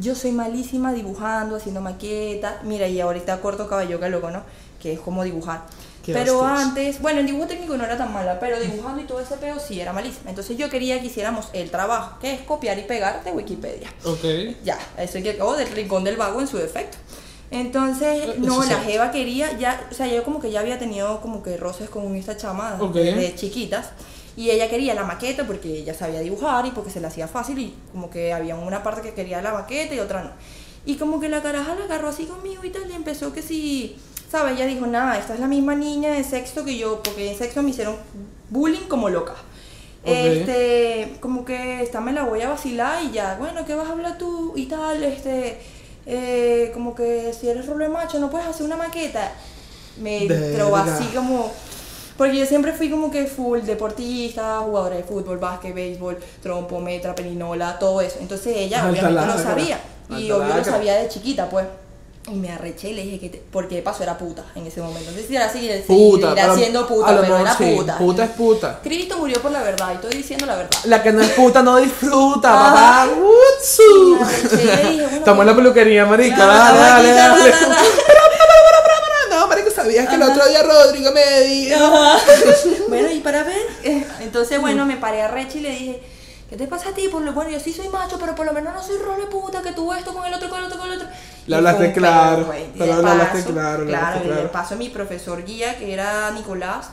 Yo 0.00 0.14
soy 0.14 0.32
malísima 0.32 0.92
dibujando, 0.92 1.56
haciendo 1.56 1.80
maquetas. 1.80 2.62
Mira, 2.64 2.88
y 2.88 3.00
ahorita 3.00 3.40
corto 3.40 3.68
caballo 3.68 4.00
que 4.00 4.08
loco, 4.08 4.30
¿no? 4.30 4.42
Que 4.80 4.94
es 4.94 5.00
como 5.00 5.22
dibujar. 5.24 5.62
Pero 6.06 6.40
hostias. 6.40 6.60
antes, 6.68 7.00
bueno, 7.02 7.20
el 7.20 7.26
dibujo 7.26 7.46
técnico 7.46 7.76
no 7.76 7.84
era 7.84 7.96
tan 7.96 8.12
mala, 8.12 8.40
pero 8.40 8.58
dibujando 8.58 9.00
y 9.02 9.04
todo 9.04 9.20
ese 9.20 9.36
peo 9.36 9.60
sí 9.60 9.78
era 9.80 9.92
malísima. 9.92 10.30
Entonces 10.30 10.56
yo 10.56 10.68
quería 10.70 10.98
que 11.00 11.06
hiciéramos 11.08 11.48
el 11.52 11.70
trabajo, 11.70 12.18
que 12.20 12.32
es 12.32 12.40
copiar 12.40 12.78
y 12.78 12.82
pegar 12.82 13.22
de 13.22 13.30
Wikipedia. 13.32 13.92
Ok. 14.04 14.24
Ya, 14.64 14.78
eso 14.98 15.22
que 15.22 15.32
acabo 15.32 15.54
del 15.56 15.68
rincón 15.68 16.02
del 16.02 16.16
vago 16.16 16.40
en 16.40 16.48
su 16.48 16.56
defecto. 16.56 16.96
Entonces, 17.50 18.28
Eh, 18.28 18.34
no, 18.38 18.64
la. 18.64 18.78
Jeva 18.80 19.10
quería, 19.10 19.56
ya, 19.58 19.86
o 19.90 19.94
sea, 19.94 20.06
yo 20.06 20.22
como 20.24 20.40
que 20.40 20.50
ya 20.50 20.60
había 20.60 20.78
tenido 20.78 21.20
como 21.20 21.42
que 21.42 21.56
roces 21.56 21.90
con 21.90 22.14
esta 22.16 22.36
chama 22.36 22.76
Ok. 22.80 22.94
de 22.94 23.34
chiquitas. 23.36 23.90
Y 24.36 24.50
ella 24.50 24.68
quería 24.68 24.94
la 24.94 25.04
maqueta 25.04 25.46
porque 25.46 25.78
ella 25.78 25.94
sabía 25.94 26.20
dibujar 26.20 26.64
y 26.66 26.70
porque 26.70 26.90
se 26.90 27.00
le 27.00 27.06
hacía 27.06 27.28
fácil 27.28 27.58
y 27.58 27.74
como 27.92 28.10
que 28.10 28.32
había 28.32 28.54
una 28.54 28.82
parte 28.82 29.02
que 29.02 29.12
quería 29.12 29.42
la 29.42 29.52
maqueta 29.52 29.94
y 29.94 29.98
otra 29.98 30.22
no. 30.22 30.30
Y 30.86 30.96
como 30.96 31.20
que 31.20 31.28
la 31.28 31.42
caraja 31.42 31.74
la 31.74 31.84
agarró 31.84 32.08
así 32.08 32.24
conmigo 32.24 32.64
y 32.64 32.70
tal 32.70 32.90
y 32.90 32.94
empezó 32.94 33.32
que 33.32 33.42
si, 33.42 33.96
¿sabes? 34.30 34.54
Ella 34.56 34.66
dijo, 34.66 34.86
nada, 34.86 35.18
esta 35.18 35.34
es 35.34 35.40
la 35.40 35.46
misma 35.46 35.74
niña 35.74 36.12
de 36.12 36.24
sexto 36.24 36.64
que 36.64 36.78
yo, 36.78 37.02
porque 37.02 37.30
en 37.30 37.36
sexto 37.36 37.62
me 37.62 37.70
hicieron 37.70 37.96
bullying 38.48 38.88
como 38.88 39.08
loca. 39.10 39.34
Este, 40.02 41.18
como 41.20 41.44
que 41.44 41.82
esta 41.82 42.00
me 42.00 42.12
la 42.12 42.24
voy 42.24 42.40
a 42.40 42.48
vacilar 42.48 43.04
y 43.04 43.10
ya, 43.10 43.36
bueno, 43.38 43.66
¿qué 43.66 43.74
vas 43.74 43.88
a 43.88 43.92
hablar 43.92 44.16
tú 44.16 44.54
y 44.56 44.64
tal? 44.66 45.02
Este, 45.02 45.58
eh, 46.06 46.70
como 46.72 46.94
que 46.94 47.34
si 47.38 47.48
eres 47.48 47.66
rolo 47.66 47.84
de 47.84 47.90
macho 47.90 48.18
no 48.18 48.30
puedes 48.30 48.46
hacer 48.46 48.64
una 48.64 48.76
maqueta. 48.76 49.32
Me 50.00 50.24
entró 50.24 50.74
así 50.76 51.04
como... 51.14 51.52
Porque 52.20 52.36
yo 52.36 52.44
siempre 52.44 52.74
fui 52.74 52.90
como 52.90 53.10
que 53.10 53.24
full 53.26 53.60
deportista, 53.60 54.58
jugadora 54.58 54.96
de 54.96 55.04
fútbol, 55.04 55.38
básquet, 55.38 55.74
béisbol, 55.74 56.18
trompo, 56.42 56.78
metra, 56.78 57.14
perinola, 57.14 57.78
todo 57.78 58.02
eso. 58.02 58.18
Entonces 58.20 58.54
ella 58.58 58.84
Alta 58.84 58.90
obviamente 58.90 59.26
lacra. 59.26 59.42
sabía. 59.42 59.80
Y 60.10 60.30
obvio 60.30 60.54
lo 60.54 60.62
sabía 60.62 60.96
de 60.96 61.08
chiquita, 61.08 61.48
pues. 61.48 61.64
Y 62.30 62.34
me 62.34 62.52
arreché 62.52 62.90
y 62.90 62.94
le 62.94 63.02
dije 63.04 63.18
que 63.18 63.28
te- 63.30 63.42
porque 63.50 63.76
de 63.76 63.82
paso 63.82 64.02
era 64.02 64.18
puta 64.18 64.44
en 64.54 64.66
ese 64.66 64.82
momento. 64.82 65.00
Entonces 65.08 65.26
si 65.28 65.34
era 65.36 65.48
seguir, 65.48 65.82
Puta. 65.86 66.34
pero 66.34 66.54
siendo 66.54 66.86
puta, 66.86 67.06
pero 67.08 67.22
mejor 67.22 67.40
era 67.40 67.56
sí, 67.56 67.74
puta. 67.78 67.96
Puta 67.98 68.24
es 68.24 68.30
puta. 68.32 68.80
Cristo 68.82 69.16
murió 69.16 69.40
por 69.40 69.50
la 69.50 69.62
verdad 69.62 69.88
y 69.92 69.94
estoy 69.94 70.10
diciendo 70.18 70.44
la 70.44 70.56
verdad. 70.56 70.78
La 70.84 71.02
que 71.02 71.12
no 71.12 71.22
es 71.22 71.30
puta 71.30 71.62
no 71.62 71.78
disfruta, 71.78 72.50
Ah. 72.52 73.06
papá. 73.06 73.08
Utsu. 73.16 74.18
Bueno, 74.18 75.06
Estamos 75.16 75.40
en 75.40 75.46
la 75.46 75.56
peluquería, 75.56 76.04
marica. 76.04 76.44
Dale, 76.46 76.78
dale, 76.78 77.12
dale. 77.14 77.50
ta, 77.50 77.56
ta, 77.58 77.66
ta, 77.66 79.36
No, 79.36 79.46
marica, 79.48 79.69
¿sabías 79.82 80.08
que 80.08 80.14
el 80.14 80.22
otro 80.22 80.46
día 80.48 80.62
Rodrigo 80.62 81.10
me 81.12 81.40
dijo? 81.42 81.78
Bueno, 82.88 83.10
y 83.10 83.20
para 83.20 83.44
ver, 83.44 83.60
eh, 83.84 84.04
entonces 84.20 84.60
bueno, 84.60 84.84
me 84.84 84.96
paré 84.96 85.22
a 85.22 85.28
Rechi 85.28 85.58
y 85.58 85.62
le 85.62 85.70
dije, 85.70 86.02
¿qué 86.48 86.56
te 86.56 86.66
pasa 86.66 86.90
a 86.90 86.92
ti? 86.92 87.08
Por 87.08 87.22
lo 87.22 87.32
bueno, 87.32 87.50
yo 87.50 87.60
sí 87.60 87.72
soy 87.72 87.88
macho, 87.88 88.18
pero 88.18 88.34
por 88.34 88.46
lo 88.46 88.52
menos 88.52 88.74
no 88.74 88.82
soy 88.82 88.98
role 88.98 89.26
puta, 89.26 89.62
que 89.62 89.72
tú 89.72 89.92
esto 89.92 90.12
con 90.12 90.26
el 90.26 90.34
otro, 90.34 90.48
con 90.50 90.58
el 90.58 90.64
otro, 90.64 90.78
con 90.78 90.90
el 90.90 90.96
otro. 90.96 91.08
Le 91.46 91.54
Y 91.54 91.58
hablaste 91.58 91.92
claro, 91.92 92.52
le 92.74 92.92
hablaste 92.92 93.44
claro, 93.44 93.84
le 93.84 93.90
Claro, 93.90 94.20
y 94.24 94.28
de 94.28 94.48
paso 94.48 94.76
mi 94.76 94.88
profesor 94.88 95.44
guía, 95.44 95.78
que 95.78 95.92
era 95.92 96.30
Nicolás, 96.32 96.90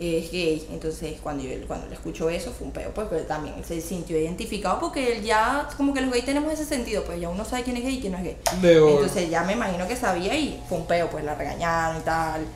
es 0.00 0.32
gay. 0.32 0.66
Entonces 0.72 1.18
cuando, 1.22 1.42
yo, 1.44 1.50
cuando 1.66 1.86
le 1.88 1.94
escuchó 1.94 2.30
eso 2.30 2.50
fue 2.50 2.66
un 2.66 2.72
peo, 2.72 2.90
pues 2.94 3.06
pero 3.10 3.24
también 3.24 3.54
él 3.58 3.64
se 3.64 3.80
sintió 3.80 4.18
identificado 4.18 4.80
porque 4.80 5.16
él 5.18 5.24
ya, 5.24 5.68
como 5.76 5.92
que 5.92 6.00
los 6.00 6.10
gays 6.10 6.24
tenemos 6.24 6.52
ese 6.52 6.64
sentido, 6.64 7.04
pues 7.04 7.20
ya 7.20 7.28
uno 7.28 7.44
sabe 7.44 7.62
quién 7.62 7.76
es 7.76 7.82
gay 7.82 7.96
y 7.96 8.00
quién 8.00 8.12
no 8.12 8.18
es 8.18 8.24
gay. 8.24 8.36
Entonces 8.62 9.28
ya 9.30 9.42
me 9.44 9.52
imagino 9.52 9.86
que 9.86 9.96
sabía 9.96 10.34
y 10.34 10.62
fue 10.68 10.78
un 10.78 10.86
peo, 10.86 11.10
pues 11.10 11.24
la 11.24 11.34
regañaron 11.34 11.98
y 11.98 12.04
tal. 12.04 12.46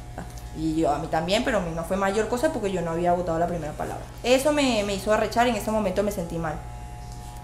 Y 0.57 0.77
yo 0.77 0.91
a 0.91 0.99
mí 0.99 1.09
también, 1.09 1.45
pero 1.45 1.59
a 1.59 1.61
mí 1.61 1.71
no 1.75 1.85
fue 1.85 1.97
mayor 1.97 2.29
cosa 2.29 2.53
porque 2.53 2.71
yo 2.71 2.81
no 2.81 2.93
había 2.93 3.13
votado 3.13 3.39
la 3.39 3.47
primera 3.47 3.73
palabra. 3.73 4.05
Eso 4.23 4.53
me, 4.53 4.85
me 4.85 4.95
hizo 4.95 5.13
arrechar 5.13 5.47
y 5.49 5.51
en 5.51 5.57
ese 5.57 5.71
momento 5.71 6.03
me 6.03 6.13
sentí 6.13 6.39
mal. 6.39 6.55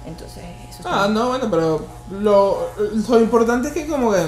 Entonces, 0.07 0.43
eso 0.69 0.83
Ah, 0.87 1.09
no, 1.11 1.29
bueno, 1.29 1.51
pero 1.51 1.85
lo, 2.11 2.69
lo 3.09 3.21
importante 3.21 3.69
es 3.69 3.75
que 3.75 3.87
como 3.87 4.13
que 4.13 4.19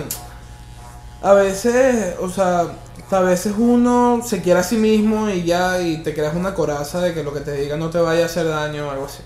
a 1.23 1.33
veces, 1.35 2.15
o 2.21 2.29
sea, 2.29 2.67
a 3.11 3.21
veces 3.21 3.55
uno 3.57 4.23
se 4.25 4.41
quiere 4.43 4.61
a 4.61 4.63
sí 4.63 4.77
mismo 4.77 5.29
y 5.29 5.45
ya 5.45 5.81
y 5.81 6.03
te 6.03 6.15
creas 6.15 6.35
una 6.35 6.55
coraza 6.55 7.01
de 7.01 7.15
que 7.15 7.23
lo 7.23 7.33
que 7.33 7.41
te 7.41 7.53
diga 7.53 7.77
no 7.77 7.91
te 7.91 7.99
vaya 7.99 8.23
a 8.23 8.27
hacer 8.27 8.47
daño 8.49 8.89
o 8.89 8.91
algo 8.91 9.07
así. 9.07 9.23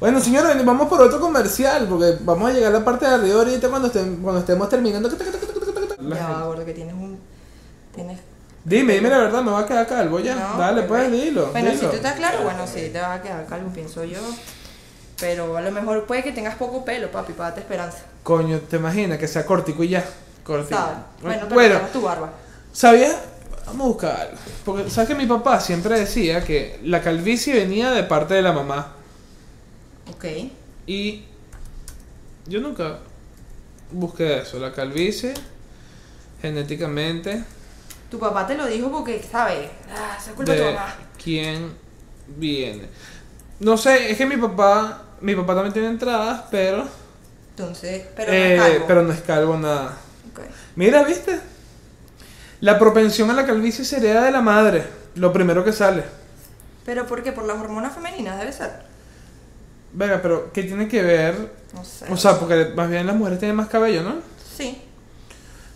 Bueno, 0.00 0.20
señores, 0.20 0.62
vamos 0.64 0.88
por 0.88 1.00
otro 1.00 1.20
comercial 1.20 1.86
porque 1.88 2.16
vamos 2.20 2.50
a 2.50 2.52
llegar 2.52 2.74
a 2.74 2.78
la 2.78 2.84
parte 2.84 3.06
de 3.06 3.14
arriba 3.14 3.36
ahorita 3.38 3.68
cuando, 3.68 3.90
estem- 3.90 4.20
cuando 4.20 4.40
estemos 4.40 4.68
terminando. 4.68 5.08
Ya 5.08 6.28
va, 6.28 6.44
gordo, 6.44 6.64
que 6.64 6.74
tienes 6.74 6.94
un... 6.94 7.18
Tienes... 7.94 8.18
Dime, 8.64 8.94
dime 8.94 9.08
la 9.10 9.18
verdad, 9.18 9.42
me 9.42 9.50
va 9.50 9.60
a 9.60 9.66
quedar 9.66 9.86
calvo 9.86 10.18
ya. 10.20 10.34
No, 10.34 10.58
Dale, 10.58 10.82
pues, 10.82 11.10
dilo. 11.12 11.46
Bueno, 11.52 11.70
dilo. 11.70 11.80
si 11.82 11.86
tú 11.86 11.96
estás 11.96 12.14
claro, 12.14 12.42
bueno, 12.42 12.66
sí, 12.66 12.90
te 12.92 12.98
vas 13.00 13.18
a 13.20 13.22
quedar 13.22 13.46
calvo, 13.46 13.70
pienso 13.72 14.04
yo. 14.04 14.18
Pero 15.20 15.56
a 15.56 15.60
lo 15.60 15.70
mejor 15.70 16.04
puede 16.06 16.22
que 16.22 16.32
tengas 16.32 16.56
poco 16.56 16.84
pelo, 16.84 17.10
papi, 17.10 17.32
para 17.32 17.50
darte 17.50 17.60
esperanza. 17.60 17.98
Coño, 18.22 18.58
¿te 18.60 18.76
imaginas 18.76 19.18
que 19.18 19.28
sea 19.28 19.46
cortico 19.46 19.84
y 19.84 19.90
ya? 19.90 20.04
Cortico. 20.44 20.78
¿Sabes? 20.78 20.96
Bueno, 21.22 21.42
pero 21.48 21.54
bueno 21.54 21.80
tu 21.92 22.00
barba. 22.02 22.30
¿sabías? 22.72 23.16
Vamos 23.66 23.80
a 23.84 23.88
buscar 23.88 24.20
algo. 24.20 24.36
Porque, 24.64 24.90
¿sabes 24.90 25.08
que 25.08 25.14
mi 25.14 25.26
papá 25.26 25.58
siempre 25.60 25.98
decía 25.98 26.44
que 26.44 26.78
la 26.84 27.00
calvicie 27.02 27.54
venía 27.54 27.90
de 27.92 28.02
parte 28.04 28.34
de 28.34 28.42
la 28.42 28.52
mamá? 28.52 28.92
Ok. 30.12 30.24
Y 30.86 31.24
yo 32.46 32.60
nunca 32.60 32.98
busqué 33.90 34.38
eso. 34.40 34.58
La 34.58 34.72
calvicie, 34.72 35.32
genéticamente, 36.42 37.44
Tu 38.10 38.18
papá 38.18 38.46
te 38.46 38.54
lo 38.56 38.66
dijo 38.66 38.90
porque, 38.92 39.22
¿sabes? 39.22 39.70
Ah, 39.90 40.16
es 40.18 40.32
culpa 40.34 40.52
de 40.52 40.58
tu 40.58 40.64
mamá. 40.64 40.94
quién 41.22 41.74
viene. 42.26 42.88
No 43.60 43.76
sé, 43.76 44.10
es 44.10 44.18
que 44.18 44.26
mi 44.26 44.36
papá, 44.36 45.02
mi 45.20 45.34
papá 45.34 45.54
también 45.54 45.72
tiene 45.72 45.88
entradas, 45.88 46.44
pero, 46.50 46.86
Entonces, 47.50 48.06
pero 48.14 48.32
eh, 48.32 48.56
no 48.56 48.66
es 48.66 48.72
calvo. 48.72 48.84
pero 48.86 49.02
no 49.02 49.12
es 49.12 49.20
calvo 49.22 49.56
nada. 49.56 49.96
Mira, 50.76 51.04
¿viste? 51.04 51.40
La 52.60 52.78
propensión 52.78 53.30
a 53.30 53.34
la 53.34 53.46
calvicie 53.46 53.84
se 53.84 53.98
hereda 53.98 54.24
de 54.24 54.30
la 54.30 54.40
madre, 54.40 54.84
lo 55.16 55.32
primero 55.32 55.64
que 55.64 55.72
sale. 55.72 56.04
¿Pero 56.84 57.06
por 57.06 57.22
qué? 57.22 57.32
¿Por 57.32 57.44
las 57.44 57.58
hormonas 57.58 57.94
femeninas 57.94 58.38
debe 58.38 58.52
ser? 58.52 58.70
Venga, 59.92 60.20
pero 60.20 60.52
¿qué 60.52 60.64
tiene 60.64 60.88
que 60.88 61.02
ver? 61.02 61.52
No 61.72 61.84
sé. 61.84 62.06
O 62.10 62.16
sea, 62.16 62.38
porque 62.38 62.72
más 62.74 62.90
bien 62.90 63.06
las 63.06 63.16
mujeres 63.16 63.38
tienen 63.38 63.56
más 63.56 63.68
cabello, 63.68 64.02
¿no? 64.02 64.16
sí. 64.56 64.82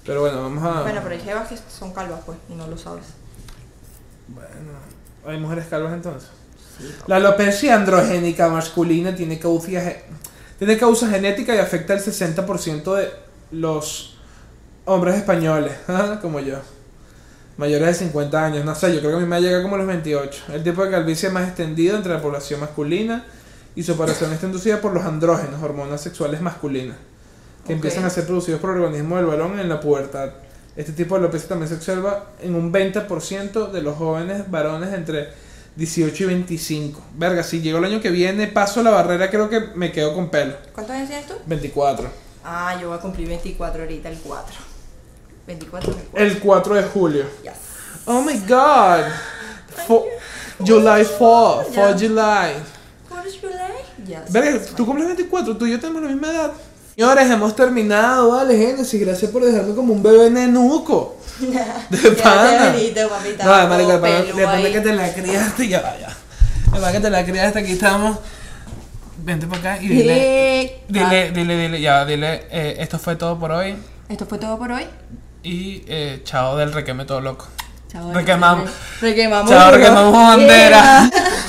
Pero 0.05 0.23
bueno, 0.23 0.41
vamos 0.41 0.65
a... 0.65 0.81
Bueno, 0.81 1.01
pero 1.03 1.15
hay 1.15 1.21
jevas 1.21 1.49
que 1.49 1.59
son 1.71 1.93
calvas, 1.93 2.21
pues, 2.25 2.39
y 2.49 2.55
no 2.55 2.67
lo 2.67 2.79
sabes. 2.79 3.05
Bueno, 4.29 4.49
hay 5.27 5.39
mujeres 5.39 5.67
calvas 5.69 5.93
entonces. 5.93 6.31
Sí. 6.79 6.91
La 7.07 7.17
alopecia 7.17 7.75
androgénica 7.75 8.49
masculina 8.49 9.15
tiene 9.15 9.39
tiene 10.59 10.79
causa 10.79 11.09
genética 11.09 11.55
y 11.55 11.59
afecta 11.59 11.93
el 11.93 12.01
60% 12.01 12.95
de 12.97 13.13
los 13.51 14.18
hombres 14.89 15.17
españoles, 15.17 15.73
como 16.23 16.41
yo. 16.41 16.57
Mayores 17.59 17.89
de 17.89 18.07
50 18.07 18.45
años, 18.45 18.65
no 18.65 18.75
sé, 18.75 18.95
yo 18.95 19.01
creo 19.01 19.13
que 19.13 19.17
a 19.17 19.21
mí 19.21 19.27
me 19.27 19.41
llega 19.41 19.63
como 19.63 19.75
a 19.75 19.79
los 19.79 19.87
28. 19.87 20.45
El 20.53 20.63
tipo 20.63 20.85
de 20.85 20.91
calvicie 20.91 21.29
más 21.29 21.47
extendido 21.47 21.97
entre 21.97 22.15
la 22.15 22.23
población 22.23 22.61
masculina 22.61 23.25
y 23.75 23.83
su 23.83 23.93
aparición 23.93 24.33
está 24.33 24.47
inducida 24.47 24.81
por 24.81 24.93
los 24.93 25.05
andrógenos, 25.05 25.63
hormonas 25.63 26.01
sexuales 26.01 26.41
masculinas, 26.41 26.97
que 27.67 27.73
empiezan 27.73 28.05
a 28.05 28.11
ser 28.11 28.27
producidos 28.27 28.61
por 28.61 28.71
el 28.71 28.83
organismo 28.83 29.17
del 29.17 29.27
varón 29.27 29.59
en 29.59 29.69
la 29.69 29.81
pubertad. 29.81 30.31
Este 30.77 30.93
tipo 30.93 31.17
de 31.17 31.23
alopecia 31.23 31.49
también 31.49 31.69
se 31.69 31.75
observa 31.75 32.31
en 32.41 32.55
un 32.55 32.73
20% 32.73 33.71
de 33.71 33.83
los 33.83 33.97
jóvenes 33.97 34.49
varones 34.51 34.95
entre 34.95 35.29
18 35.77 36.23
y 36.23 36.27
25. 36.27 37.03
Verga, 37.17 37.43
si 37.43 37.61
llego 37.61 37.79
el 37.79 37.85
año 37.85 38.01
que 38.01 38.11
viene, 38.11 38.47
paso 38.47 38.83
la 38.83 38.91
barrera, 38.91 39.29
creo 39.29 39.51
que 39.51 39.61
me 39.75 39.91
quedo 39.91 40.15
con 40.15 40.31
pelo. 40.31 40.55
¿Cuántos 40.73 40.95
años 40.95 41.09
tienes 41.09 41.27
tú? 41.27 41.35
24. 41.47 42.09
Ah, 42.45 42.79
yo 42.81 42.89
voy 42.89 42.99
a 42.99 43.01
cumplir 43.01 43.29
24 43.29 43.83
ahorita, 43.83 44.09
el 44.09 44.19
4. 44.19 44.78
24 45.49 45.91
el 45.91 45.97
4. 46.13 46.25
El 46.27 46.39
4 46.39 46.75
de 46.77 46.83
julio. 46.85 47.25
Yes. 47.43 47.53
Oh 48.07 48.23
my 48.23 48.35
god. 48.47 49.05
Fo- 49.89 50.05
July 50.65 51.05
4, 51.19 51.19
4 51.19 51.73
Ya. 51.73 51.93
July. 51.99 52.53
¿Cuál 53.09 53.27
es 53.27 53.39
July? 53.41 54.07
Yes. 54.07 54.33
Verga, 54.33 54.61
tú 54.77 54.87
cumples 54.87 55.07
24, 55.09 55.57
tú 55.57 55.67
y 55.67 55.73
yo 55.73 55.81
tenemos 55.81 56.03
la 56.03 56.09
misma 56.09 56.31
edad. 56.31 56.53
Señores, 56.95 57.31
hemos 57.31 57.55
terminado, 57.55 58.31
vale, 58.33 58.57
Génesis. 58.59 59.01
Gracias 59.01 59.31
por 59.31 59.45
dejarme 59.45 59.75
como 59.75 59.93
un 59.93 60.03
bebé 60.03 60.31
nenuco. 60.31 61.17
De 61.91 62.11
pana. 62.13 62.73
veniste, 62.73 63.07
papita. 63.07 63.45
No, 63.45 63.57
de 63.57 63.67
marica, 63.69 63.99
después 63.99 64.63
de 64.65 64.73
que 64.73 64.81
te 64.81 64.93
la 64.93 65.13
criaste, 65.15 65.69
ya 65.69 65.81
vaya. 65.81 66.09
Después 66.63 66.85
de 66.85 66.93
que 66.93 67.01
te 67.01 67.11
la 67.11 67.25
criaste, 67.25 67.59
aquí 67.61 67.73
estamos. 67.73 68.19
Vente 69.19 69.47
para 69.47 69.61
acá 69.75 69.83
y 69.83 69.89
dile. 69.89 70.83
Dile, 70.89 71.31
dile, 71.33 71.57
dile, 71.57 71.81
ya, 71.81 72.05
dile. 72.05 72.47
eh, 72.51 72.77
esto 72.81 72.99
fue 72.99 73.15
todo 73.17 73.39
por 73.39 73.53
hoy. 73.53 73.77
Esto 74.09 74.27
fue 74.27 74.39
todo 74.39 74.59
por 74.59 74.73
hoy. 74.73 74.87
Y 75.49 75.83
eh, 75.89 76.21
chao 76.25 76.59
del 76.59 76.75
requeme 76.75 77.07
todo 77.07 77.23
loco. 77.23 77.49
Chao. 77.91 78.13
Requemamos. 78.13 78.71
Requemamos. 79.01 79.51
Chao, 79.51 79.71
requemamos 79.71 80.13
bandera. 80.13 81.09
Yeah. 81.11 81.45